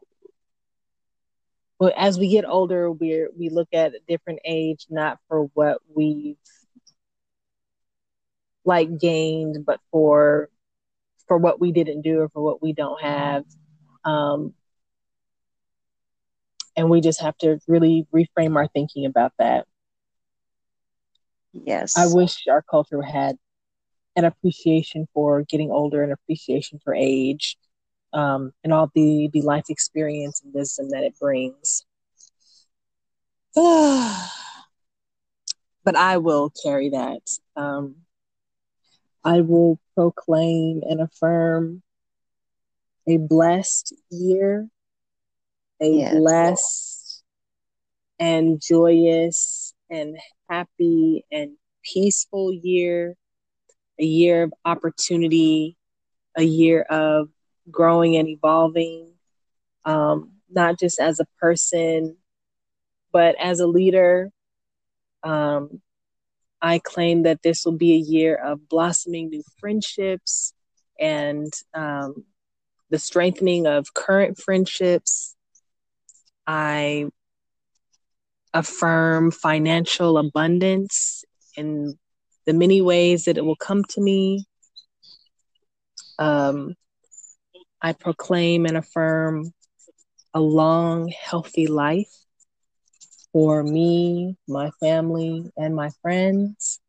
but 1.83 1.93
as 1.97 2.17
we 2.17 2.29
get 2.29 2.45
older, 2.45 2.89
we 2.89 3.27
we 3.37 3.49
look 3.49 3.67
at 3.73 3.93
a 3.93 3.99
different 4.07 4.39
age 4.45 4.85
not 4.89 5.19
for 5.27 5.49
what 5.53 5.79
we've 5.93 6.37
like 8.63 8.97
gained, 8.97 9.65
but 9.65 9.81
for 9.91 10.47
for 11.27 11.37
what 11.37 11.59
we 11.59 11.73
didn't 11.73 12.01
do 12.01 12.21
or 12.21 12.29
for 12.29 12.41
what 12.41 12.61
we 12.61 12.71
don't 12.71 13.01
have. 13.01 13.43
Um, 14.05 14.53
and 16.77 16.89
we 16.89 17.01
just 17.01 17.19
have 17.19 17.37
to 17.39 17.59
really 17.67 18.07
reframe 18.15 18.55
our 18.55 18.69
thinking 18.69 19.05
about 19.05 19.33
that. 19.37 19.67
Yes. 21.51 21.97
I 21.97 22.05
wish 22.07 22.47
our 22.49 22.61
culture 22.61 23.01
had 23.01 23.37
an 24.15 24.23
appreciation 24.23 25.09
for 25.13 25.43
getting 25.43 25.69
older, 25.69 26.01
and 26.01 26.13
appreciation 26.13 26.79
for 26.81 26.95
age, 26.95 27.57
um, 28.13 28.51
and 28.63 28.73
all 28.73 28.91
the 28.93 29.29
the 29.33 29.41
life 29.41 29.65
experience 29.69 30.41
and 30.43 30.53
wisdom 30.53 30.89
that 30.89 31.03
it 31.03 31.17
brings. 31.19 31.85
but 33.55 34.29
I 35.95 36.17
will 36.17 36.51
carry 36.63 36.89
that. 36.89 37.21
Um, 37.55 37.95
I 39.23 39.41
will 39.41 39.79
proclaim 39.95 40.81
and 40.87 41.01
affirm 41.01 41.81
a 43.07 43.17
blessed 43.17 43.93
year, 44.09 44.67
a 45.81 45.87
yes. 45.87 46.15
blessed 46.15 47.23
and 48.19 48.61
joyous 48.61 49.73
and 49.89 50.17
happy 50.49 51.25
and 51.31 51.51
peaceful 51.83 52.53
year, 52.53 53.15
a 53.99 54.05
year 54.05 54.43
of 54.43 54.53
opportunity, 54.65 55.77
a 56.37 56.43
year 56.43 56.81
of 56.81 57.29
growing 57.69 58.15
and 58.15 58.27
evolving, 58.27 59.13
um, 59.85 60.31
not 60.49 60.79
just 60.79 60.99
as 60.99 61.19
a 61.19 61.27
person, 61.39 62.17
but 63.11 63.35
as 63.39 63.59
a 63.59 63.67
leader. 63.67 64.29
Um, 65.23 65.81
I 66.61 66.79
claim 66.79 67.23
that 67.23 67.41
this 67.43 67.65
will 67.65 67.77
be 67.77 67.93
a 67.93 67.97
year 67.97 68.35
of 68.35 68.69
blossoming 68.69 69.29
new 69.29 69.43
friendships 69.59 70.53
and 70.99 71.51
um, 71.73 72.25
the 72.89 72.99
strengthening 72.99 73.67
of 73.67 73.93
current 73.93 74.37
friendships. 74.37 75.35
I 76.47 77.09
affirm 78.53 79.31
financial 79.31 80.17
abundance 80.17 81.25
in 81.57 81.97
the 82.45 82.53
many 82.53 82.81
ways 82.81 83.25
that 83.25 83.37
it 83.37 83.45
will 83.45 83.55
come 83.55 83.83
to 83.89 84.01
me. 84.01 84.45
Um, 86.19 86.75
I 87.83 87.93
proclaim 87.93 88.65
and 88.65 88.77
affirm 88.77 89.53
a 90.33 90.39
long, 90.41 91.09
healthy 91.09 91.67
life. 91.67 92.09
for 93.33 93.63
me, 93.63 94.37
my 94.47 94.69
family, 94.79 95.51
and 95.57 95.75
my 95.75 95.89
friends. 96.01 96.79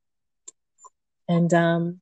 And 1.29 1.53
um, 1.55 2.01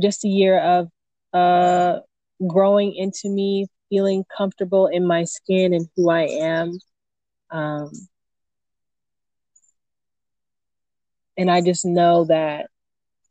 just 0.00 0.24
a 0.24 0.28
year 0.28 0.58
of 0.60 0.88
uh, 1.32 2.00
growing 2.46 2.94
into 2.94 3.28
me, 3.28 3.66
feeling 3.90 4.24
comfortable 4.36 4.86
in 4.88 5.06
my 5.06 5.24
skin 5.24 5.72
and 5.72 5.88
who 5.96 6.10
I 6.10 6.22
am. 6.22 6.78
Um, 7.50 7.90
and 11.36 11.50
I 11.50 11.60
just 11.62 11.84
know 11.84 12.24
that, 12.26 12.68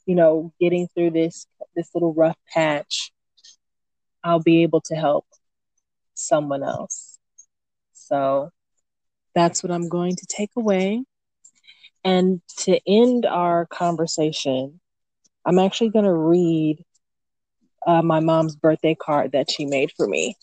you 0.06 0.16
know, 0.16 0.54
getting 0.60 0.88
through 0.96 1.12
this 1.12 1.46
this 1.76 1.90
little 1.94 2.14
rough 2.14 2.38
patch, 2.52 3.12
I'll 4.24 4.42
be 4.42 4.64
able 4.64 4.82
to 4.82 4.96
help 4.96 5.26
someone 6.14 6.64
else. 6.64 7.18
So 7.94 8.52
that's 9.36 9.64
what 9.64 9.72
I'm 9.72 9.90
going 9.90 10.16
to 10.16 10.26
take 10.28 10.52
away. 10.56 11.04
And 12.04 12.42
to 12.60 12.80
end 12.88 13.26
our 13.26 13.66
conversation, 13.66 14.80
I'm 15.46 15.60
actually 15.60 15.90
going 15.90 16.06
to 16.06 16.14
read 16.14 16.84
uh, 17.86 18.02
my 18.02 18.20
mom's 18.20 18.56
birthday 18.56 18.96
card 18.96 19.32
that 19.34 19.52
she 19.52 19.66
made 19.66 19.92
for 19.96 20.08
me. 20.08 20.36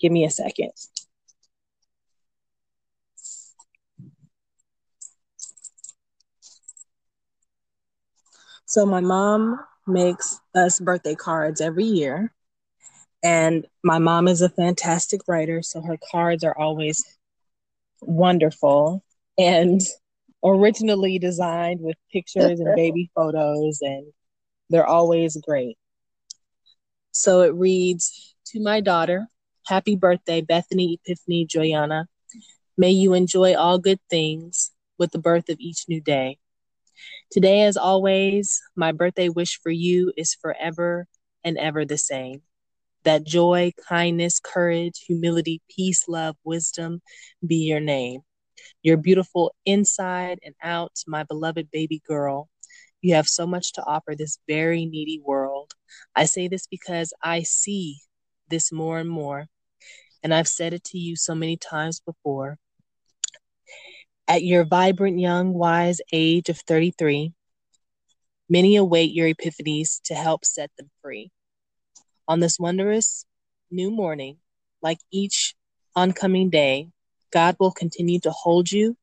Give 0.00 0.10
me 0.10 0.24
a 0.24 0.30
second. 0.30 0.70
So, 8.64 8.86
my 8.86 9.00
mom 9.00 9.58
makes 9.86 10.40
us 10.54 10.80
birthday 10.80 11.14
cards 11.14 11.60
every 11.60 11.84
year. 11.84 12.32
And 13.22 13.66
my 13.82 13.98
mom 13.98 14.28
is 14.28 14.40
a 14.40 14.48
fantastic 14.48 15.22
writer, 15.28 15.62
so 15.62 15.82
her 15.82 15.98
cards 16.10 16.42
are 16.42 16.56
always 16.56 17.04
wonderful 18.00 19.04
and 19.36 19.80
originally 20.42 21.18
designed 21.18 21.80
with 21.80 21.96
pictures 22.12 22.60
and 22.60 22.74
baby 22.76 23.10
photos, 23.14 23.78
and 23.82 24.06
they're 24.70 24.86
always 24.86 25.36
great. 25.36 25.76
So 27.12 27.42
it 27.42 27.54
reads 27.54 28.34
To 28.46 28.62
my 28.62 28.80
daughter, 28.80 29.26
happy 29.66 29.96
birthday, 29.96 30.40
Bethanee 30.40 30.98
Epiphany 31.04 31.46
Joyana. 31.46 32.06
May 32.78 32.90
you 32.90 33.12
enjoy 33.12 33.54
all 33.54 33.78
good 33.78 34.00
things 34.08 34.70
with 34.98 35.10
the 35.10 35.18
birth 35.18 35.48
of 35.50 35.58
each 35.60 35.84
new 35.88 36.00
day. 36.00 36.38
Today, 37.30 37.62
as 37.62 37.76
always, 37.76 38.60
my 38.74 38.92
birthday 38.92 39.28
wish 39.28 39.60
for 39.62 39.70
you 39.70 40.12
is 40.16 40.34
forever 40.34 41.06
and 41.44 41.56
ever 41.58 41.84
the 41.84 41.98
same 41.98 42.42
that 43.04 43.24
joy, 43.24 43.72
kindness, 43.88 44.40
courage, 44.40 45.04
humility, 45.06 45.62
peace, 45.74 46.06
love, 46.08 46.36
wisdom 46.44 47.00
be 47.46 47.56
your 47.66 47.80
name. 47.80 48.20
You're 48.82 48.96
beautiful 48.98 49.54
inside 49.64 50.38
and 50.44 50.54
out, 50.62 50.92
my 51.06 51.22
beloved 51.24 51.70
baby 51.70 52.02
girl. 52.06 52.48
You 53.00 53.14
have 53.14 53.28
so 53.28 53.46
much 53.46 53.72
to 53.74 53.84
offer 53.84 54.14
this 54.16 54.38
very 54.48 54.84
needy 54.84 55.20
world. 55.24 55.72
I 56.14 56.26
say 56.26 56.48
this 56.48 56.66
because 56.66 57.14
I 57.22 57.42
see 57.42 57.98
this 58.50 58.72
more 58.72 58.98
and 58.98 59.08
more, 59.08 59.46
and 60.22 60.34
I've 60.34 60.48
said 60.48 60.74
it 60.74 60.84
to 60.84 60.98
you 60.98 61.16
so 61.16 61.34
many 61.34 61.56
times 61.56 62.00
before. 62.00 62.58
At 64.30 64.44
your 64.44 64.64
vibrant, 64.64 65.18
young, 65.18 65.54
wise 65.54 66.00
age 66.12 66.50
of 66.50 66.58
33, 66.60 67.32
many 68.48 68.76
await 68.76 69.12
your 69.12 69.28
epiphanies 69.28 70.00
to 70.04 70.14
help 70.14 70.44
set 70.44 70.70
them 70.78 70.88
free. 71.02 71.32
On 72.28 72.38
this 72.38 72.56
wondrous 72.56 73.26
new 73.72 73.90
morning, 73.90 74.36
like 74.82 75.00
each 75.10 75.56
oncoming 75.96 76.48
day, 76.48 76.90
God 77.32 77.56
will 77.58 77.72
continue 77.72 78.20
to 78.20 78.30
hold 78.30 78.70
you, 78.70 78.96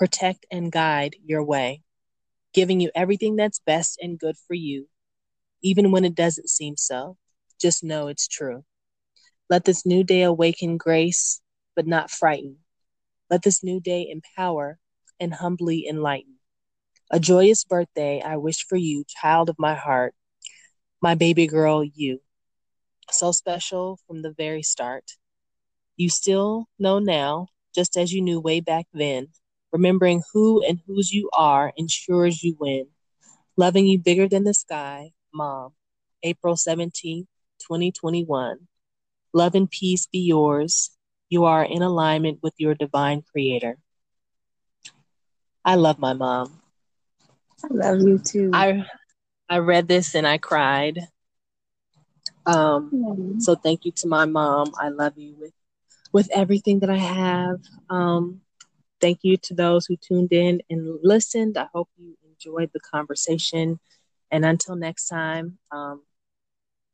protect, 0.00 0.46
and 0.50 0.72
guide 0.72 1.14
your 1.24 1.44
way, 1.44 1.84
giving 2.52 2.80
you 2.80 2.90
everything 2.92 3.36
that's 3.36 3.60
best 3.60 4.00
and 4.02 4.18
good 4.18 4.34
for 4.48 4.54
you, 4.54 4.88
even 5.62 5.92
when 5.92 6.04
it 6.04 6.16
doesn't 6.16 6.50
seem 6.50 6.76
so. 6.76 7.16
Just 7.60 7.84
know 7.84 8.08
it's 8.08 8.26
true. 8.26 8.64
Let 9.48 9.64
this 9.64 9.86
new 9.86 10.02
day 10.02 10.22
awaken 10.22 10.76
grace, 10.76 11.40
but 11.76 11.86
not 11.86 12.10
frighten. 12.10 12.56
Let 13.32 13.42
this 13.42 13.64
new 13.64 13.80
day 13.80 14.06
empower 14.10 14.78
and 15.18 15.32
humbly 15.32 15.86
enlighten. 15.88 16.34
A 17.10 17.18
joyous 17.18 17.64
birthday 17.64 18.20
I 18.20 18.36
wish 18.36 18.66
for 18.66 18.76
you, 18.76 19.04
child 19.08 19.48
of 19.48 19.56
my 19.58 19.74
heart, 19.74 20.14
my 21.00 21.14
baby 21.14 21.46
girl, 21.46 21.82
you 21.82 22.20
so 23.10 23.32
special 23.32 23.98
from 24.06 24.20
the 24.20 24.32
very 24.32 24.62
start. 24.62 25.12
You 25.96 26.10
still 26.10 26.66
know 26.78 26.98
now, 26.98 27.48
just 27.74 27.96
as 27.96 28.12
you 28.12 28.20
knew 28.20 28.38
way 28.38 28.60
back 28.60 28.86
then. 28.92 29.28
Remembering 29.72 30.22
who 30.34 30.62
and 30.62 30.80
whose 30.86 31.10
you 31.10 31.30
are 31.32 31.72
ensures 31.74 32.42
you 32.42 32.54
win. 32.60 32.88
Loving 33.56 33.86
you 33.86 33.98
bigger 33.98 34.28
than 34.28 34.44
the 34.44 34.52
sky, 34.52 35.12
Mom. 35.32 35.72
April 36.22 36.54
17th, 36.54 37.26
2021. 37.60 38.68
Love 39.32 39.54
and 39.54 39.70
peace 39.70 40.06
be 40.06 40.18
yours. 40.18 40.90
You 41.32 41.46
are 41.46 41.64
in 41.64 41.80
alignment 41.80 42.40
with 42.42 42.52
your 42.58 42.74
divine 42.74 43.22
creator. 43.22 43.78
I 45.64 45.76
love 45.76 45.98
my 45.98 46.12
mom. 46.12 46.60
I 47.64 47.68
love 47.70 48.02
you 48.02 48.18
too. 48.18 48.50
I 48.52 48.84
I 49.48 49.56
read 49.60 49.88
this 49.88 50.14
and 50.14 50.26
I 50.26 50.36
cried. 50.36 50.98
Um, 52.44 52.90
mm-hmm. 52.92 53.40
So 53.40 53.54
thank 53.54 53.86
you 53.86 53.92
to 53.92 54.08
my 54.08 54.26
mom. 54.26 54.72
I 54.78 54.90
love 54.90 55.16
you 55.16 55.34
with 55.40 55.54
with 56.12 56.28
everything 56.34 56.80
that 56.80 56.90
I 56.90 56.98
have. 56.98 57.60
Um, 57.88 58.42
thank 59.00 59.20
you 59.22 59.38
to 59.38 59.54
those 59.54 59.86
who 59.86 59.96
tuned 59.96 60.34
in 60.34 60.60
and 60.68 60.98
listened. 61.02 61.56
I 61.56 61.68
hope 61.72 61.88
you 61.96 62.14
enjoyed 62.28 62.68
the 62.74 62.80
conversation. 62.80 63.80
And 64.30 64.44
until 64.44 64.76
next 64.76 65.08
time, 65.08 65.56
um, 65.70 66.02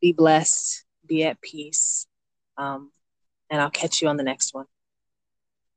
be 0.01 0.13
blessed, 0.13 0.85
be 1.05 1.25
at 1.25 1.41
peace, 1.41 2.07
um, 2.57 2.93
and 3.51 3.61
I'll 3.61 3.71
catch 3.71 4.03
you 4.03 4.09
on 4.09 4.17
the 4.17 4.23
next 4.23 4.55
one. 4.55 4.67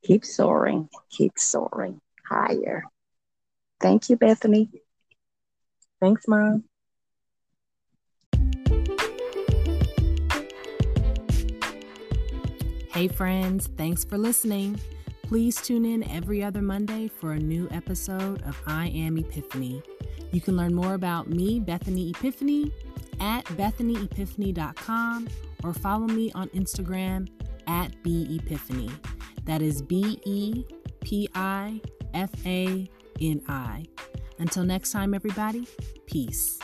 Keep 0.03 0.26
soaring, 0.26 0.89
keep 1.09 1.34
soaring 1.38 2.01
higher. 2.28 2.84
Thank 3.80 4.09
you, 4.09 4.17
Bethanee. 4.17 4.69
Thanks, 5.99 6.28
Mom. 6.28 6.63
Hey, 12.93 13.07
friends, 13.07 13.69
thanks 13.78 14.03
for 14.03 14.17
listening. 14.17 14.80
Please 15.24 15.61
tune 15.61 15.86
in 15.86 16.03
every 16.09 16.43
other 16.43 16.61
Monday 16.61 17.07
for 17.07 17.32
a 17.32 17.39
new 17.39 17.69
episode 17.72 18.41
of 18.43 18.61
I 18.67 18.88
Am 18.89 19.17
Epiphany. 19.17 19.82
You 20.32 20.41
can 20.41 20.57
learn 20.57 20.74
more 20.74 20.93
about 20.93 21.30
me, 21.30 21.59
Bethanee 21.61 22.13
Epiphany, 22.13 22.72
at 23.22 23.45
bethanyepiphany.com 23.45 25.30
or 25.63 25.74
follow 25.74 26.07
me 26.07 26.32
on 26.34 26.49
Instagram 26.49 27.30
at 27.72 28.03
B 28.03 28.39
Epiphany. 28.39 28.91
That 29.45 29.61
is 29.61 29.82
B 29.82 30.19
E 30.26 30.65
P 31.01 31.30
I 31.34 31.82
F 32.13 32.30
A 32.45 32.89
N 33.22 33.41
I. 33.47 33.86
Until 34.39 34.63
next 34.63 34.91
time, 34.91 35.13
everybody, 35.13 35.67
peace. 36.05 36.59